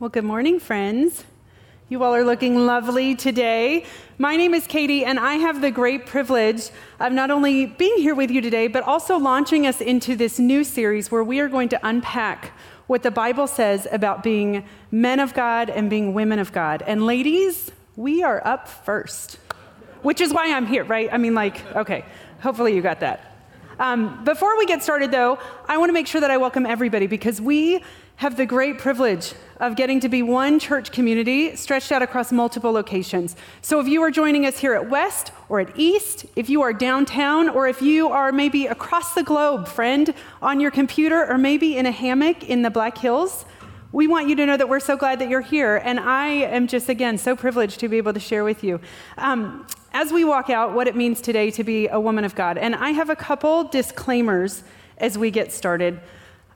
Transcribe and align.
Well, 0.00 0.10
good 0.10 0.24
morning, 0.24 0.58
friends. 0.58 1.22
You 1.88 2.02
all 2.02 2.16
are 2.16 2.24
looking 2.24 2.66
lovely 2.66 3.14
today. 3.14 3.86
My 4.18 4.34
name 4.34 4.52
is 4.52 4.66
Katie, 4.66 5.04
and 5.04 5.20
I 5.20 5.34
have 5.34 5.60
the 5.60 5.70
great 5.70 6.04
privilege 6.04 6.70
of 6.98 7.12
not 7.12 7.30
only 7.30 7.66
being 7.66 7.98
here 7.98 8.16
with 8.16 8.28
you 8.28 8.40
today, 8.40 8.66
but 8.66 8.82
also 8.82 9.16
launching 9.16 9.68
us 9.68 9.80
into 9.80 10.16
this 10.16 10.40
new 10.40 10.64
series 10.64 11.12
where 11.12 11.22
we 11.22 11.38
are 11.38 11.46
going 11.46 11.68
to 11.68 11.86
unpack 11.86 12.58
what 12.88 13.04
the 13.04 13.12
Bible 13.12 13.46
says 13.46 13.86
about 13.92 14.24
being 14.24 14.64
men 14.90 15.20
of 15.20 15.32
God 15.32 15.70
and 15.70 15.88
being 15.88 16.12
women 16.12 16.40
of 16.40 16.50
God. 16.52 16.82
And 16.88 17.06
ladies, 17.06 17.70
we 17.94 18.24
are 18.24 18.44
up 18.44 18.66
first, 18.66 19.38
which 20.02 20.20
is 20.20 20.34
why 20.34 20.52
I'm 20.52 20.66
here, 20.66 20.82
right? 20.82 21.08
I 21.12 21.18
mean, 21.18 21.36
like, 21.36 21.64
okay, 21.76 22.04
hopefully 22.40 22.74
you 22.74 22.82
got 22.82 22.98
that. 22.98 23.30
Um, 23.78 24.24
before 24.24 24.58
we 24.58 24.66
get 24.66 24.82
started, 24.82 25.12
though, 25.12 25.38
I 25.68 25.78
want 25.78 25.88
to 25.88 25.94
make 25.94 26.08
sure 26.08 26.20
that 26.20 26.32
I 26.32 26.36
welcome 26.36 26.66
everybody 26.66 27.06
because 27.06 27.40
we 27.40 27.82
have 28.16 28.36
the 28.36 28.46
great 28.46 28.78
privilege 28.78 29.34
of 29.58 29.76
getting 29.76 30.00
to 30.00 30.08
be 30.08 30.22
one 30.22 30.58
church 30.58 30.92
community 30.92 31.56
stretched 31.56 31.90
out 31.90 32.02
across 32.02 32.32
multiple 32.32 32.72
locations. 32.72 33.36
So 33.62 33.80
if 33.80 33.86
you 33.86 34.02
are 34.02 34.10
joining 34.10 34.46
us 34.46 34.58
here 34.58 34.74
at 34.74 34.88
West 34.88 35.32
or 35.48 35.60
at 35.60 35.78
East, 35.78 36.26
if 36.36 36.48
you 36.48 36.62
are 36.62 36.72
downtown, 36.72 37.48
or 37.48 37.66
if 37.66 37.82
you 37.82 38.08
are 38.08 38.32
maybe 38.32 38.66
across 38.66 39.14
the 39.14 39.22
globe, 39.22 39.68
friend, 39.68 40.14
on 40.42 40.60
your 40.60 40.70
computer, 40.70 41.26
or 41.26 41.38
maybe 41.38 41.76
in 41.76 41.86
a 41.86 41.90
hammock 41.90 42.48
in 42.48 42.62
the 42.62 42.70
Black 42.70 42.98
Hills, 42.98 43.44
we 43.92 44.06
want 44.08 44.28
you 44.28 44.34
to 44.36 44.46
know 44.46 44.56
that 44.56 44.68
we're 44.68 44.80
so 44.80 44.96
glad 44.96 45.20
that 45.20 45.28
you're 45.28 45.40
here. 45.40 45.76
And 45.76 46.00
I 46.00 46.26
am 46.26 46.66
just, 46.66 46.88
again, 46.88 47.16
so 47.16 47.36
privileged 47.36 47.78
to 47.80 47.88
be 47.88 47.96
able 47.96 48.12
to 48.12 48.20
share 48.20 48.42
with 48.42 48.64
you. 48.64 48.80
Um, 49.18 49.66
as 49.92 50.12
we 50.12 50.24
walk 50.24 50.50
out, 50.50 50.74
what 50.74 50.88
it 50.88 50.96
means 50.96 51.20
today 51.20 51.52
to 51.52 51.62
be 51.62 51.86
a 51.86 52.00
woman 52.00 52.24
of 52.24 52.34
God. 52.34 52.58
And 52.58 52.74
I 52.74 52.90
have 52.90 53.08
a 53.08 53.14
couple 53.16 53.64
disclaimers 53.64 54.64
as 54.98 55.16
we 55.16 55.30
get 55.30 55.52
started. 55.52 56.00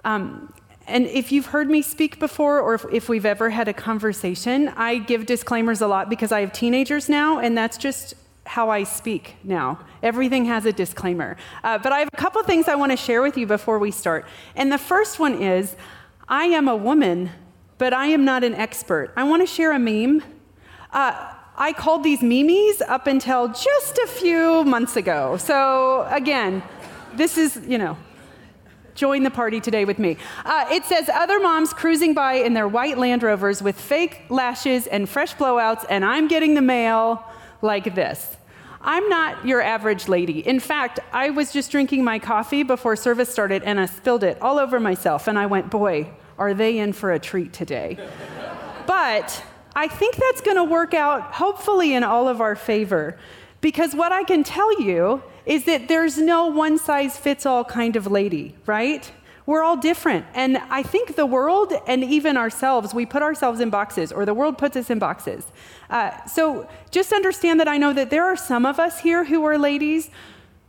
Um, 0.05 0.53
and 0.89 1.07
if 1.07 1.31
you've 1.31 1.47
heard 1.47 1.69
me 1.69 1.83
speak 1.83 2.19
before, 2.19 2.61
or 2.61 2.75
if, 2.75 2.85
if, 2.91 3.09
we've 3.09 3.27
ever 3.27 3.51
had 3.51 3.69
a 3.69 3.73
conversation, 3.73 4.69
I 4.69 4.99
give 4.99 5.27
disclaimers 5.27 5.81
a 5.81 5.87
lot 5.87 6.09
because 6.09 6.33
I 6.33 6.41
have 6.41 6.53
teenagers 6.53 7.09
now, 7.09 7.39
and 7.39 7.57
that's 7.57 7.77
just 7.77 8.15
how 8.47 8.71
I 8.71 8.85
speak 8.85 9.37
now. 9.45 9.79
Everything 10.03 10.47
has 10.47 10.65
a 10.65 10.73
disclaimer. 10.73 11.37
Uh, 11.63 11.79
but 11.79 11.93
I 11.93 11.99
have 11.99 12.09
a 12.13 12.17
couple 12.17 12.43
things 12.43 12.67
I 12.67 12.75
want 12.75 12.93
to 12.93 12.97
share 12.97 13.21
with 13.21 13.37
you 13.37 13.47
before 13.47 13.79
we 13.79 13.91
start. 13.91 14.27
And 14.57 14.73
the 14.73 14.79
first 14.79 15.19
one 15.19 15.43
is 15.43 15.77
I 16.27 16.45
am 16.45 16.67
a 16.67 16.77
woman, 16.77 17.31
but 17.77 17.93
I 17.93 18.07
am 18.07 18.25
not 18.25 18.43
an 18.43 18.55
expert. 18.55 19.13
I 19.17 19.25
want 19.25 19.43
to 19.43 19.47
share 19.47 19.73
a 19.73 19.79
meme. 19.79 20.23
Uh, 20.91 21.35
I 21.59 21.73
called 21.75 22.03
these 22.03 22.23
memes 22.23 22.81
up 22.89 23.07
until 23.07 23.49
just 23.49 23.99
a 23.99 24.07
few 24.07 24.65
months 24.65 24.97
ago. 24.97 25.37
So, 25.37 26.07
again, 26.11 26.63
this 27.15 27.37
is, 27.37 27.61
you 27.67 27.77
know, 27.77 27.99
Join 28.99 29.23
the 29.23 29.31
party 29.31 29.61
today 29.61 29.85
with 29.85 30.01
me. 30.01 30.17
Uh, 30.45 30.67
it 30.73 30.85
says 30.85 31.09
other 31.09 31.39
moms 31.39 31.73
cruising 31.73 32.15
by 32.15 32.33
in 32.33 32.53
their 32.53 32.67
white 32.67 32.99
Land 32.99 33.23
Rovers 33.23 33.63
with 33.63 33.81
fake 33.81 34.23
lashes 34.29 34.89
and 34.89 35.09
fresh 35.09 35.37
blowouts, 35.37 35.85
and 35.89 36.05
I'm 36.05 36.27
getting 36.27 36.55
the 36.55 36.63
mail 36.63 37.25
like 37.63 37.95
this. 37.95 38.37
I'm 38.81 39.09
not 39.09 39.47
your 39.47 39.63
average 39.63 40.09
lady. 40.09 40.41
In 40.45 40.59
fact, 40.59 40.99
I 41.13 41.31
was 41.31 41.53
just 41.53 41.71
drinking 41.71 42.03
my 42.03 42.19
coffee 42.19 42.65
before 42.65 42.97
service 42.97 43.29
started 43.29 43.63
and 43.63 43.79
I 43.79 43.87
spilled 43.87 44.25
it 44.25 44.37
all 44.43 44.59
over 44.59 44.81
myself, 44.81 45.29
and 45.29 45.39
I 45.39 45.47
went, 45.47 45.71
boy, 45.71 46.11
are 46.37 46.53
they 46.53 46.79
in 46.79 46.93
for 46.93 47.13
a 47.13 47.21
treat 47.21 47.53
today? 47.53 47.97
but 48.89 49.45
I 49.77 49.87
think 49.87 50.17
that's 50.17 50.41
going 50.41 50.57
to 50.57 50.65
work 50.65 50.93
out, 50.93 51.35
hopefully, 51.35 51.95
in 51.95 52.03
all 52.03 52.27
of 52.27 52.41
our 52.41 52.57
favor. 52.57 53.17
Because 53.61 53.95
what 53.95 54.11
I 54.11 54.25
can 54.25 54.43
tell 54.43 54.83
you 54.83 55.23
is 55.49 55.65
that 55.65 55.89
there's 55.89 56.19
no 56.19 56.47
one 56.47 56.79
size 56.79 57.17
fits 57.17 57.47
all 57.47 57.65
kind 57.65 57.97
of 57.97 58.07
lady, 58.07 58.55
right? 58.67 59.11
We're 59.47 59.63
all 59.63 59.79
different. 59.79 60.27
And 60.35 60.59
I 60.69 60.83
think 60.83 61.17
the 61.17 61.25
world 61.25 61.73
and 61.87 62.05
even 62.05 62.37
ourselves, 62.37 62.93
we 62.93 63.07
put 63.07 63.23
ourselves 63.23 63.59
in 63.61 63.71
boxes, 63.71 64.13
or 64.13 64.27
the 64.27 64.35
world 64.35 64.59
puts 64.59 64.77
us 64.77 64.91
in 64.91 64.99
boxes. 64.99 65.47
Uh, 65.89 66.23
so 66.27 66.69
just 66.91 67.15
understand 67.15 67.59
that 67.61 67.67
I 67.67 67.79
know 67.79 67.95
that 67.95 68.11
there 68.11 68.27
are 68.27 68.37
some 68.37 68.67
of 68.67 68.79
us 68.79 69.01
here 69.01 69.25
who 69.25 69.43
are 69.47 69.57
ladies 69.57 70.11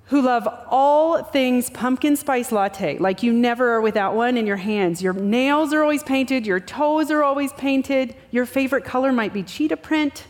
who 0.06 0.22
love 0.22 0.48
all 0.70 1.22
things 1.24 1.70
pumpkin 1.70 2.16
spice 2.16 2.54
latte, 2.54 2.98
like 3.00 3.22
you 3.22 3.34
never 3.34 3.74
are 3.74 3.82
without 3.82 4.16
one 4.16 4.38
in 4.38 4.48
your 4.48 4.58
hands. 4.58 5.02
Your 5.04 5.14
nails 5.14 5.74
are 5.74 5.84
always 5.84 6.04
painted, 6.04 6.48
your 6.48 6.62
toes 6.62 7.12
are 7.12 7.22
always 7.22 7.52
painted, 7.54 8.16
your 8.32 8.46
favorite 8.46 8.86
color 8.86 9.12
might 9.12 9.34
be 9.34 9.44
cheetah 9.44 9.78
print, 9.78 10.26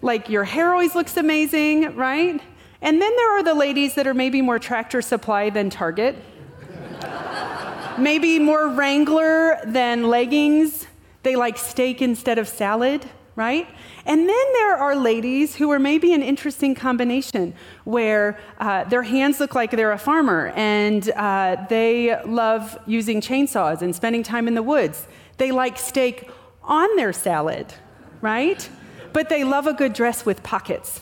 like 0.00 0.30
your 0.30 0.44
hair 0.44 0.72
always 0.72 0.94
looks 0.94 1.18
amazing, 1.18 1.94
right? 1.94 2.40
And 2.82 3.00
then 3.00 3.14
there 3.14 3.38
are 3.38 3.44
the 3.44 3.54
ladies 3.54 3.94
that 3.94 4.08
are 4.08 4.14
maybe 4.14 4.42
more 4.42 4.58
tractor 4.58 5.00
supply 5.00 5.50
than 5.50 5.70
Target, 5.70 6.16
maybe 7.96 8.40
more 8.40 8.68
Wrangler 8.68 9.60
than 9.64 10.08
leggings. 10.08 10.88
They 11.22 11.36
like 11.36 11.56
steak 11.58 12.02
instead 12.02 12.38
of 12.38 12.48
salad, 12.48 13.08
right? 13.36 13.68
And 14.04 14.28
then 14.28 14.52
there 14.54 14.76
are 14.76 14.96
ladies 14.96 15.54
who 15.54 15.70
are 15.70 15.78
maybe 15.78 16.12
an 16.12 16.22
interesting 16.22 16.74
combination 16.74 17.54
where 17.84 18.36
uh, 18.58 18.82
their 18.84 19.04
hands 19.04 19.38
look 19.38 19.54
like 19.54 19.70
they're 19.70 19.92
a 19.92 19.98
farmer 19.98 20.52
and 20.56 21.08
uh, 21.10 21.64
they 21.68 22.20
love 22.24 22.76
using 22.88 23.20
chainsaws 23.20 23.80
and 23.80 23.94
spending 23.94 24.24
time 24.24 24.48
in 24.48 24.54
the 24.54 24.62
woods. 24.62 25.06
They 25.38 25.52
like 25.52 25.78
steak 25.78 26.28
on 26.64 26.96
their 26.96 27.12
salad, 27.12 27.72
right? 28.20 28.68
But 29.12 29.28
they 29.28 29.44
love 29.44 29.68
a 29.68 29.72
good 29.72 29.92
dress 29.92 30.26
with 30.26 30.42
pockets. 30.42 31.00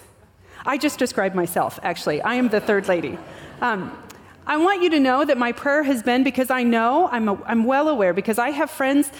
I 0.65 0.77
just 0.77 0.99
described 0.99 1.35
myself, 1.35 1.79
actually. 1.83 2.21
I 2.21 2.35
am 2.35 2.49
the 2.49 2.61
third 2.61 2.87
lady. 2.87 3.19
Um, 3.61 3.97
I 4.47 4.57
want 4.59 4.83
you 4.83 4.91
to 4.91 5.01
know 5.01 5.25
that 5.25 5.39
my 5.39 5.53
prayer 5.53 5.83
has 5.83 6.03
been 6.03 6.23
because 6.23 6.51
I 6.51 6.65
know, 6.65 7.09
I'm, 7.11 7.29
a, 7.29 7.43
I'm 7.45 7.65
well 7.65 7.89
aware, 7.89 8.13
because 8.13 8.39
I 8.39 8.51
have 8.51 8.71
friends 8.71 9.11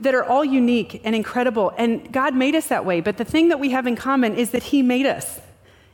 that 0.00 0.14
are 0.14 0.24
all 0.24 0.44
unique 0.44 1.00
and 1.04 1.14
incredible, 1.14 1.72
and 1.76 2.12
God 2.12 2.34
made 2.34 2.54
us 2.54 2.68
that 2.68 2.84
way. 2.84 3.00
But 3.00 3.16
the 3.16 3.24
thing 3.24 3.48
that 3.48 3.58
we 3.58 3.70
have 3.70 3.86
in 3.86 3.96
common 3.96 4.34
is 4.34 4.50
that 4.50 4.64
He 4.64 4.82
made 4.82 5.06
us 5.06 5.40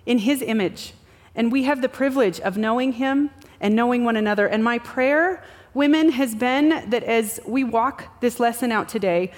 in 0.07 0.19
His 0.19 0.43
image, 0.43 0.93
and 1.35 1.51
we 1.51 1.65
have 1.65 1.81
the 1.83 1.89
privilege 1.89 2.39
of 2.41 2.57
knowing 2.57 2.93
Him 2.93 3.31
and 3.61 3.75
knowing 3.75 4.05
one 4.05 4.17
another. 4.17 4.47
And 4.47 4.63
my 4.63 4.79
prayer, 4.79 5.43
women, 5.73 6.11
has 6.11 6.35
been 6.35 6.91
that 6.91 7.03
as 7.03 7.41
we 7.47 7.65
walk 7.65 8.21
this 8.21 8.39
lesson 8.39 8.71
out 8.71 8.89
today, 8.89 9.33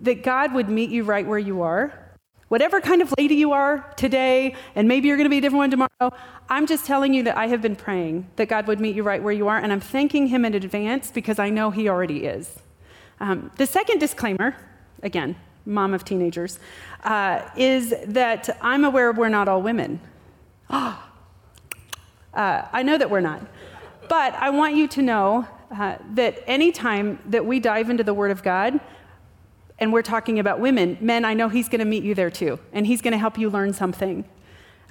that 0.00 0.22
God 0.22 0.54
would 0.54 0.68
meet 0.68 0.90
you 0.90 1.04
right 1.04 1.26
where 1.26 1.38
you 1.38 1.62
are 1.62 2.01
Whatever 2.52 2.82
kind 2.82 3.00
of 3.00 3.14
lady 3.16 3.36
you 3.36 3.52
are 3.52 3.78
today, 3.96 4.54
and 4.74 4.86
maybe 4.86 5.08
you're 5.08 5.16
going 5.16 5.24
to 5.24 5.30
be 5.30 5.38
a 5.38 5.40
different 5.40 5.60
one 5.60 5.70
tomorrow, 5.70 6.14
I'm 6.50 6.66
just 6.66 6.84
telling 6.84 7.14
you 7.14 7.22
that 7.22 7.34
I 7.34 7.46
have 7.46 7.62
been 7.62 7.74
praying 7.74 8.28
that 8.36 8.50
God 8.50 8.66
would 8.66 8.78
meet 8.78 8.94
you 8.94 9.02
right 9.02 9.22
where 9.22 9.32
you 9.32 9.48
are, 9.48 9.56
and 9.56 9.72
I'm 9.72 9.80
thanking 9.80 10.26
Him 10.26 10.44
in 10.44 10.52
advance 10.52 11.10
because 11.10 11.38
I 11.38 11.48
know 11.48 11.70
He 11.70 11.88
already 11.88 12.26
is. 12.26 12.60
Um, 13.20 13.50
the 13.56 13.64
second 13.64 14.00
disclaimer, 14.00 14.54
again, 15.02 15.34
mom 15.64 15.94
of 15.94 16.04
teenagers, 16.04 16.58
uh, 17.04 17.40
is 17.56 17.94
that 18.08 18.54
I'm 18.60 18.84
aware 18.84 19.10
we're 19.12 19.30
not 19.30 19.48
all 19.48 19.62
women. 19.62 19.98
uh, 20.68 20.98
I 22.34 22.82
know 22.82 22.98
that 22.98 23.08
we're 23.08 23.20
not. 23.20 23.40
But 24.10 24.34
I 24.34 24.50
want 24.50 24.76
you 24.76 24.88
to 24.88 25.00
know 25.00 25.48
uh, 25.70 25.96
that 26.10 26.44
anytime 26.46 27.18
that 27.30 27.46
we 27.46 27.60
dive 27.60 27.88
into 27.88 28.04
the 28.04 28.12
Word 28.12 28.30
of 28.30 28.42
God, 28.42 28.78
and 29.82 29.92
we're 29.92 30.00
talking 30.00 30.38
about 30.38 30.60
women, 30.60 30.96
men, 31.00 31.24
I 31.24 31.34
know 31.34 31.48
he's 31.48 31.68
going 31.68 31.80
to 31.80 31.84
meet 31.84 32.04
you 32.04 32.14
there 32.14 32.30
too, 32.30 32.60
and 32.72 32.86
he's 32.86 33.02
going 33.02 33.10
to 33.10 33.18
help 33.18 33.36
you 33.36 33.50
learn 33.50 33.72
something. 33.72 34.24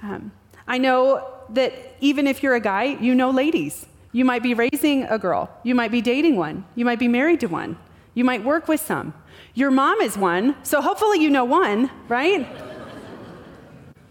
Um, 0.02 0.32
I 0.68 0.76
know 0.76 1.26
that 1.48 1.72
even 2.00 2.26
if 2.26 2.42
you're 2.42 2.54
a 2.54 2.60
guy, 2.60 2.98
you 3.00 3.14
know 3.14 3.30
ladies. 3.30 3.86
You 4.12 4.26
might 4.26 4.42
be 4.42 4.52
raising 4.52 5.04
a 5.04 5.18
girl, 5.18 5.48
you 5.62 5.74
might 5.74 5.90
be 5.90 6.02
dating 6.02 6.36
one, 6.36 6.66
you 6.74 6.84
might 6.84 6.98
be 6.98 7.08
married 7.08 7.40
to 7.40 7.46
one, 7.46 7.78
you 8.12 8.22
might 8.22 8.44
work 8.44 8.68
with 8.68 8.82
some. 8.82 9.14
Your 9.54 9.70
mom 9.70 9.98
is 10.02 10.18
one, 10.18 10.56
so 10.62 10.82
hopefully 10.82 11.22
you 11.22 11.30
know 11.30 11.46
one, 11.46 11.90
right? 12.08 12.46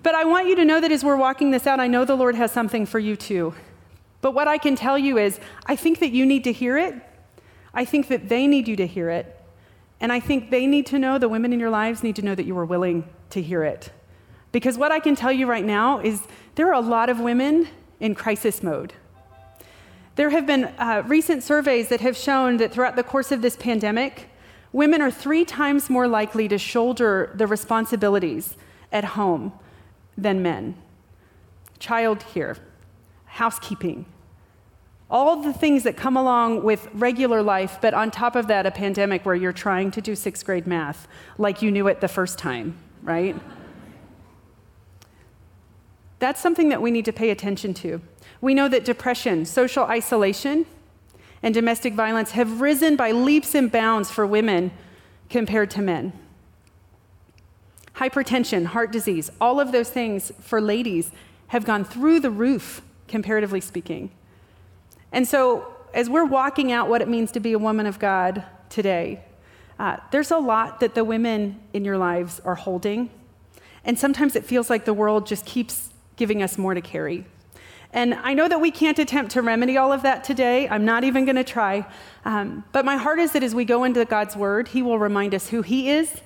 but 0.02 0.16
I 0.16 0.24
want 0.24 0.48
you 0.48 0.56
to 0.56 0.66
know 0.66 0.82
that 0.82 0.92
as 0.92 1.04
we're 1.04 1.16
walking 1.16 1.52
this 1.52 1.68
out, 1.68 1.80
I 1.80 1.86
know 1.86 2.06
the 2.06 2.18
Lord 2.18 2.34
has 2.34 2.52
something 2.52 2.88
for 2.88 2.98
you 2.98 3.16
too. 3.16 3.54
But 4.22 4.34
what 4.34 4.48
I 4.48 4.58
can 4.58 4.76
tell 4.76 4.98
you 4.98 5.20
is, 5.20 5.40
I 5.68 5.76
think 5.76 6.00
that 6.00 6.10
you 6.10 6.26
need 6.26 6.44
to 6.46 6.52
hear 6.52 6.76
it. 6.76 6.96
I 7.72 7.86
think 7.86 8.08
that 8.08 8.30
they 8.30 8.48
need 8.48 8.68
you 8.68 8.76
to 8.78 8.88
hear 8.88 9.12
it. 9.12 9.38
And 10.02 10.12
I 10.12 10.20
think 10.20 10.50
they 10.50 10.66
need 10.66 10.88
to 10.88 11.00
know, 11.00 11.18
the 11.20 11.30
women 11.30 11.54
in 11.54 11.60
your 11.60 11.70
lives 11.70 12.04
need 12.04 12.16
to 12.18 12.24
know 12.24 12.36
that 12.36 12.46
you 12.46 12.56
were 12.56 12.66
willing 12.66 13.08
to 13.30 13.42
hear 13.42 13.64
it. 13.64 13.92
Because 14.52 14.78
what 14.78 14.92
I 14.92 15.00
can 15.00 15.16
tell 15.16 15.32
you 15.32 15.46
right 15.46 15.64
now 15.64 16.00
is 16.00 16.24
there 16.56 16.68
are 16.68 16.74
a 16.74 16.82
lot 16.82 17.10
of 17.10 17.20
women 17.20 17.70
in 18.00 18.16
crisis 18.16 18.64
mode. 18.64 18.94
There 20.16 20.32
have 20.32 20.46
been 20.46 20.66
uh, 20.66 21.04
recent 21.06 21.44
surveys 21.44 21.88
that 21.90 22.02
have 22.02 22.18
shown 22.18 22.58
that 22.58 22.74
throughout 22.74 22.96
the 22.96 23.04
course 23.04 23.32
of 23.32 23.42
this 23.42 23.56
pandemic, 23.56 24.28
women 24.74 25.02
are 25.02 25.12
three 25.12 25.46
times 25.46 25.90
more 25.90 26.08
likely 26.08 26.48
to 26.48 26.58
shoulder 26.58 27.32
the 27.36 27.48
responsibilities 27.48 28.58
at 28.92 29.04
home 29.04 29.54
than 30.18 30.42
men. 30.42 30.76
Child 31.80 32.20
care, 32.20 32.58
housekeeping, 33.26 34.06
all 35.12 35.42
the 35.42 35.54
things 35.54 35.84
that 35.84 35.98
come 35.98 36.16
along 36.16 36.64
with 36.64 36.88
regular 36.94 37.44
life, 37.44 37.78
but 37.82 37.94
on 37.94 38.10
top 38.10 38.36
of 38.36 38.48
that, 38.48 38.66
a 38.66 38.72
pandemic 38.72 39.26
where 39.26 39.36
you're 39.36 39.52
trying 39.52 39.92
to 39.92 40.02
do 40.02 40.16
sixth 40.16 40.46
grade 40.46 40.66
math 40.66 41.08
like 41.38 41.62
you 41.62 41.70
knew 41.70 41.88
it 41.88 42.00
the 42.00 42.08
first 42.08 42.40
time, 42.40 42.78
right? 43.04 43.36
That's 46.20 46.40
something 46.40 46.70
that 46.70 46.82
we 46.82 46.92
need 46.92 47.06
to 47.06 47.14
pay 47.14 47.30
attention 47.30 47.74
to. 47.76 48.02
We 48.40 48.54
know 48.54 48.70
that 48.70 48.86
depression, 48.86 49.46
social 49.46 49.84
isolation, 49.84 50.66
and 51.44 51.54
domestic 51.54 51.94
violence 51.94 52.32
have 52.32 52.62
risen 52.62 52.96
by 52.96 53.12
leaps 53.12 53.54
and 53.54 53.72
bounds 53.72 54.10
for 54.10 54.26
women 54.26 54.72
compared 55.30 55.70
to 55.72 55.82
men. 55.82 56.14
hypertension, 57.96 58.66
heart 58.68 58.92
disease, 58.92 59.30
all 59.40 59.60
of 59.60 59.72
those 59.72 59.90
things 59.90 60.32
for 60.40 60.62
ladies 60.62 61.12
have 61.48 61.66
gone 61.66 61.84
through 61.84 62.20
the 62.20 62.32
roof, 62.32 62.82
comparatively 63.08 63.62
speaking. 63.62 64.10
And 65.12 65.28
so, 65.28 65.74
as 65.94 66.10
we're 66.10 66.26
walking 66.26 66.72
out 66.72 66.88
what 66.88 67.02
it 67.02 67.08
means 67.08 67.32
to 67.34 67.40
be 67.40 67.52
a 67.54 67.60
woman 67.60 67.86
of 67.86 68.00
God 68.00 68.44
today, 68.70 69.24
uh, 69.78 69.98
there's 70.12 70.32
a 70.32 70.38
lot 70.38 70.80
that 70.80 70.96
the 70.96 71.04
women 71.04 71.60
in 71.74 71.84
your 71.84 71.98
lives 71.98 72.40
are 72.46 72.56
holding. 72.56 73.10
And 73.84 73.98
sometimes 73.98 74.36
it 74.36 74.46
feels 74.46 74.70
like 74.70 74.86
the 74.86 74.94
world 74.94 75.26
just 75.26 75.46
keeps 75.46 75.90
giving 76.16 76.44
us 76.44 76.58
more 76.58 76.74
to 76.74 76.82
carry. 76.82 77.26
And 77.94 78.14
I 78.14 78.34
know 78.34 78.48
that 78.48 78.62
we 78.62 78.72
can't 78.72 78.98
attempt 79.00 79.32
to 79.32 79.42
remedy 79.42 79.78
all 79.78 79.92
of 79.92 80.04
that 80.04 80.24
today. 80.24 80.68
I'm 80.70 80.86
not 80.86 81.04
even 81.04 81.26
going 81.26 81.36
to 81.36 81.44
try. 81.44 81.86
Um, 82.24 82.64
but 82.72 82.86
my 82.86 82.96
heart 82.96 83.20
is 83.20 83.34
that 83.34 83.44
as 83.44 83.54
we 83.54 83.66
go 83.66 83.84
into 83.84 84.06
God's 84.06 84.36
word, 84.36 84.70
He 84.70 84.82
will 84.82 85.00
remind 85.00 85.36
us 85.36 85.50
who 85.50 85.62
He 85.62 85.90
is 85.90 86.22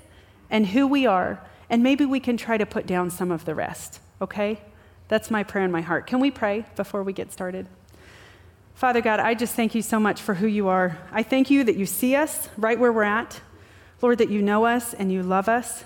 and 0.50 0.68
who 0.68 0.86
we 0.86 1.08
are. 1.08 1.42
And 1.70 1.82
maybe 1.82 2.06
we 2.06 2.20
can 2.20 2.38
try 2.38 2.58
to 2.58 2.66
put 2.66 2.86
down 2.86 3.10
some 3.10 3.32
of 3.32 3.46
the 3.46 3.56
rest, 3.56 4.00
okay? 4.22 4.62
That's 5.08 5.32
my 5.32 5.44
prayer 5.44 5.66
in 5.66 5.72
my 5.72 5.82
heart. 5.82 6.06
Can 6.06 6.20
we 6.20 6.30
pray 6.30 6.66
before 6.76 7.02
we 7.02 7.14
get 7.14 7.32
started? 7.32 7.68
Father 8.76 9.00
God, 9.00 9.22
I 9.22 9.36
just 9.36 9.56
thank 9.56 9.74
you 9.74 9.82
so 9.82 10.02
much 10.02 10.22
for 10.22 10.34
who 10.34 10.48
you 10.48 10.68
are. 10.68 10.98
I 11.10 11.24
thank 11.24 11.50
you 11.50 11.64
that 11.64 11.78
you 11.78 11.86
see 11.86 12.14
us 12.14 12.50
right 12.58 12.78
where 12.78 12.92
we're 12.92 13.04
at. 13.04 13.40
Lord, 14.02 14.18
that 14.18 14.30
you 14.30 14.42
know 14.42 14.66
us 14.66 14.94
and 14.94 15.10
you 15.10 15.24
love 15.24 15.48
us. 15.48 15.86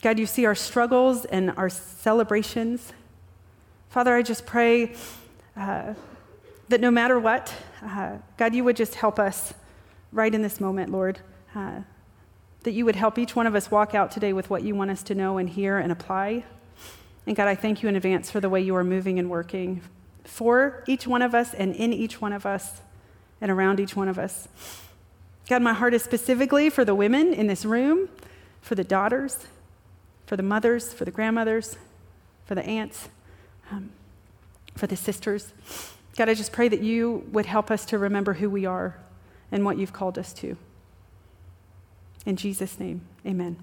God, 0.00 0.16
you 0.16 0.24
see 0.24 0.46
our 0.46 0.54
struggles 0.54 1.24
and 1.24 1.50
our 1.56 1.68
celebrations. 1.68 2.92
Father, 3.88 4.14
I 4.14 4.22
just 4.22 4.46
pray 4.46 4.94
uh, 5.56 5.94
that 6.68 6.80
no 6.80 6.92
matter 6.92 7.18
what, 7.18 7.52
uh, 7.82 8.18
God, 8.36 8.54
you 8.54 8.62
would 8.62 8.76
just 8.76 8.94
help 8.94 9.18
us 9.18 9.52
right 10.12 10.32
in 10.32 10.40
this 10.40 10.60
moment, 10.60 10.92
Lord. 10.92 11.18
Uh, 11.52 11.80
that 12.62 12.72
you 12.72 12.84
would 12.84 12.96
help 12.96 13.18
each 13.18 13.34
one 13.34 13.48
of 13.48 13.56
us 13.56 13.72
walk 13.72 13.96
out 13.96 14.12
today 14.12 14.32
with 14.32 14.50
what 14.50 14.62
you 14.62 14.76
want 14.76 14.92
us 14.92 15.02
to 15.02 15.16
know 15.16 15.36
and 15.36 15.48
hear 15.50 15.78
and 15.78 15.90
apply. 15.90 16.44
And 17.26 17.34
God, 17.34 17.48
I 17.48 17.56
thank 17.56 17.82
you 17.82 17.88
in 17.88 17.96
advance 17.96 18.30
for 18.30 18.38
the 18.38 18.48
way 18.48 18.60
you 18.60 18.76
are 18.76 18.84
moving 18.84 19.18
and 19.18 19.28
working 19.28 19.82
for 20.28 20.84
each 20.86 21.06
one 21.06 21.22
of 21.22 21.34
us 21.34 21.54
and 21.54 21.74
in 21.74 21.92
each 21.92 22.20
one 22.20 22.32
of 22.32 22.44
us 22.44 22.82
and 23.40 23.50
around 23.50 23.80
each 23.80 23.96
one 23.96 24.08
of 24.08 24.18
us. 24.18 24.46
God, 25.48 25.62
my 25.62 25.72
heart 25.72 25.94
is 25.94 26.02
specifically 26.02 26.68
for 26.68 26.84
the 26.84 26.94
women 26.94 27.32
in 27.32 27.46
this 27.46 27.64
room, 27.64 28.10
for 28.60 28.74
the 28.74 28.84
daughters, 28.84 29.46
for 30.26 30.36
the 30.36 30.42
mothers, 30.42 30.92
for 30.92 31.06
the 31.06 31.10
grandmothers, 31.10 31.78
for 32.44 32.54
the 32.54 32.64
aunts, 32.64 33.08
um, 33.72 33.90
for 34.76 34.86
the 34.86 34.96
sisters. 34.96 35.52
God, 36.16 36.28
I 36.28 36.34
just 36.34 36.52
pray 36.52 36.68
that 36.68 36.82
you 36.82 37.26
would 37.32 37.46
help 37.46 37.70
us 37.70 37.86
to 37.86 37.98
remember 37.98 38.34
who 38.34 38.50
we 38.50 38.66
are 38.66 38.98
and 39.50 39.64
what 39.64 39.78
you've 39.78 39.94
called 39.94 40.18
us 40.18 40.34
to. 40.34 40.58
In 42.26 42.36
Jesus' 42.36 42.78
name, 42.78 43.00
amen. 43.24 43.56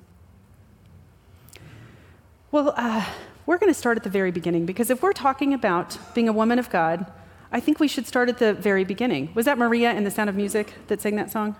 Well, 2.51 2.73
uh, 2.75 3.05
we're 3.45 3.57
going 3.57 3.71
to 3.71 3.77
start 3.77 3.97
at 3.97 4.03
the 4.03 4.09
very 4.09 4.31
beginning 4.31 4.65
because 4.65 4.89
if 4.89 5.03
we're 5.03 5.13
talking 5.13 5.53
about 5.53 5.97
being 6.15 6.27
a 6.27 6.33
woman 6.33 6.57
of 6.57 6.69
God, 6.69 7.05
I 7.51 7.59
think 7.59 7.79
we 7.79 7.87
should 7.87 8.07
start 8.07 8.27
at 8.27 8.39
the 8.39 8.53
very 8.53 8.83
beginning. 8.83 9.31
Was 9.35 9.45
that 9.45 9.57
Maria 9.57 9.93
in 9.93 10.03
The 10.03 10.11
Sound 10.11 10.29
of 10.29 10.35
Music 10.35 10.73
that 10.87 11.01
sang 11.01 11.15
that 11.15 11.31
song? 11.31 11.55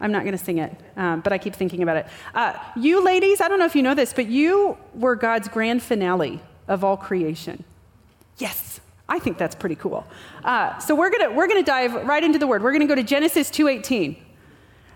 I'm 0.00 0.12
not 0.12 0.22
going 0.24 0.36
to 0.36 0.44
sing 0.44 0.58
it, 0.58 0.76
um, 0.96 1.20
but 1.20 1.32
I 1.32 1.38
keep 1.38 1.54
thinking 1.54 1.82
about 1.82 1.96
it. 1.96 2.06
Uh, 2.34 2.54
you 2.76 3.02
ladies, 3.02 3.40
I 3.40 3.48
don't 3.48 3.58
know 3.58 3.64
if 3.64 3.76
you 3.76 3.82
know 3.82 3.94
this, 3.94 4.12
but 4.12 4.26
you 4.26 4.76
were 4.94 5.16
God's 5.16 5.48
grand 5.48 5.82
finale 5.82 6.40
of 6.68 6.84
all 6.84 6.96
creation. 6.96 7.64
Yes, 8.38 8.80
I 9.08 9.18
think 9.20 9.38
that's 9.38 9.54
pretty 9.54 9.76
cool. 9.76 10.06
Uh, 10.42 10.76
so 10.78 10.94
we're 10.94 11.10
gonna 11.10 11.30
we're 11.30 11.46
gonna 11.46 11.62
dive 11.62 11.94
right 12.06 12.24
into 12.24 12.38
the 12.38 12.46
word. 12.46 12.62
We're 12.62 12.72
gonna 12.72 12.86
go 12.86 12.94
to 12.96 13.02
Genesis 13.02 13.48
2:18. 13.50 14.16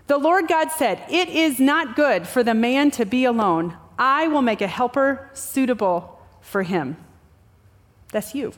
The 0.07 0.17
Lord 0.17 0.47
God 0.47 0.71
said, 0.71 1.01
"It 1.09 1.29
is 1.29 1.59
not 1.59 1.95
good 1.95 2.27
for 2.27 2.43
the 2.43 2.53
man 2.53 2.91
to 2.91 3.05
be 3.05 3.23
alone. 3.23 3.77
I 3.97 4.27
will 4.27 4.41
make 4.41 4.61
a 4.61 4.67
helper 4.67 5.29
suitable 5.33 6.16
for 6.47 6.63
him. 6.63 6.95
That's 8.11 8.33
you. 8.33 8.53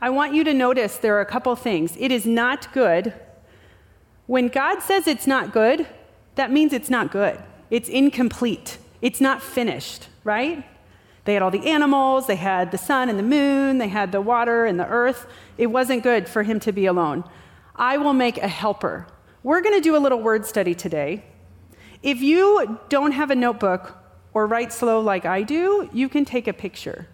I 0.00 0.10
want 0.10 0.34
you 0.34 0.44
to 0.44 0.54
notice 0.54 0.98
there 0.98 1.16
are 1.16 1.22
a 1.22 1.26
couple 1.26 1.56
things. 1.56 1.96
It 1.98 2.12
is 2.12 2.26
not 2.26 2.72
good. 2.72 3.14
When 4.26 4.48
God 4.48 4.80
says 4.80 5.08
it's 5.08 5.26
not 5.26 5.52
good, 5.52 5.86
that 6.34 6.52
means 6.52 6.72
it's 6.72 6.90
not 6.90 7.10
good. 7.10 7.42
It's 7.70 7.88
incomplete. 7.88 8.78
It's 9.00 9.20
not 9.20 9.42
finished, 9.42 10.08
right? 10.22 10.64
They 11.24 11.34
had 11.34 11.42
all 11.42 11.50
the 11.50 11.66
animals, 11.66 12.26
they 12.26 12.36
had 12.36 12.70
the 12.70 12.78
sun 12.78 13.08
and 13.08 13.18
the 13.18 13.22
moon, 13.22 13.78
they 13.78 13.88
had 13.88 14.12
the 14.12 14.20
water 14.20 14.66
and 14.66 14.78
the 14.78 14.86
earth. 14.86 15.26
It 15.56 15.66
wasn't 15.66 16.02
good 16.02 16.28
for 16.28 16.42
him 16.42 16.60
to 16.60 16.72
be 16.72 16.86
alone. 16.86 17.24
I 17.74 17.96
will 17.96 18.12
make 18.12 18.38
a 18.38 18.48
helper. 18.48 19.06
We're 19.42 19.62
going 19.62 19.74
to 19.74 19.80
do 19.80 19.96
a 19.96 19.98
little 19.98 20.20
word 20.20 20.46
study 20.46 20.74
today. 20.74 21.24
If 22.02 22.20
you 22.20 22.78
don't 22.88 23.12
have 23.12 23.30
a 23.30 23.34
notebook 23.34 23.97
or 24.34 24.46
write 24.46 24.72
slow 24.72 25.00
like 25.00 25.24
I 25.24 25.42
do, 25.42 25.88
you 25.92 26.08
can 26.08 26.24
take 26.24 26.46
a 26.48 26.52
picture. 26.52 27.06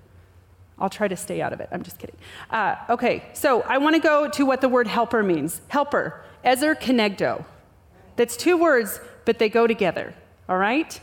I'll 0.78 0.90
try 0.90 1.08
to 1.08 1.16
stay 1.16 1.40
out 1.40 1.52
of 1.52 1.60
it. 1.60 1.68
I'm 1.70 1.82
just 1.82 1.98
kidding. 1.98 2.16
Uh, 2.50 2.76
okay, 2.90 3.24
so 3.32 3.62
I 3.62 3.78
want 3.78 3.94
to 3.94 4.00
go 4.02 4.28
to 4.28 4.44
what 4.44 4.60
the 4.60 4.68
word 4.68 4.88
helper 4.88 5.22
means. 5.22 5.60
Helper, 5.68 6.24
ezer 6.42 6.74
kenegdo. 6.74 7.44
That's 8.16 8.36
two 8.36 8.56
words, 8.56 9.00
but 9.24 9.38
they 9.38 9.48
go 9.48 9.66
together, 9.66 10.14
all 10.48 10.58
right? 10.58 11.00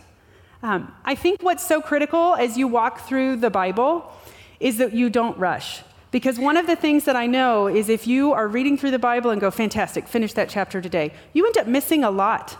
Um, 0.63 0.93
I 1.05 1.15
think 1.15 1.41
what's 1.41 1.65
so 1.65 1.81
critical 1.81 2.35
as 2.35 2.57
you 2.57 2.67
walk 2.67 3.07
through 3.07 3.37
the 3.37 3.49
Bible 3.49 4.11
is 4.59 4.77
that 4.77 4.93
you 4.93 5.09
don't 5.09 5.37
rush. 5.37 5.81
Because 6.11 6.37
one 6.37 6.57
of 6.57 6.67
the 6.67 6.75
things 6.75 7.05
that 7.05 7.15
I 7.15 7.25
know 7.25 7.67
is 7.67 7.87
if 7.87 8.05
you 8.05 8.33
are 8.33 8.47
reading 8.47 8.77
through 8.77 8.91
the 8.91 8.99
Bible 8.99 9.31
and 9.31 9.39
go, 9.39 9.49
fantastic, 9.49 10.07
finish 10.07 10.33
that 10.33 10.49
chapter 10.49 10.81
today, 10.81 11.13
you 11.33 11.45
end 11.45 11.57
up 11.57 11.67
missing 11.67 12.03
a 12.03 12.11
lot 12.11 12.57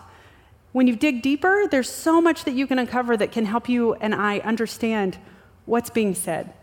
when 0.72 0.88
you 0.88 0.96
dig 0.96 1.22
deeper, 1.22 1.68
there's 1.70 1.90
so 1.90 2.22
much 2.22 2.46
that 2.46 2.54
you 2.54 2.66
can 2.66 2.80
uncover 2.80 3.18
that 3.18 3.32
can 3.32 3.46
help 3.46 3.68
you 3.68 3.94
and 3.96 4.16
I 4.16 4.40
understand 4.40 5.18
what's 5.66 5.90
being 5.90 6.16
said. 6.16 6.54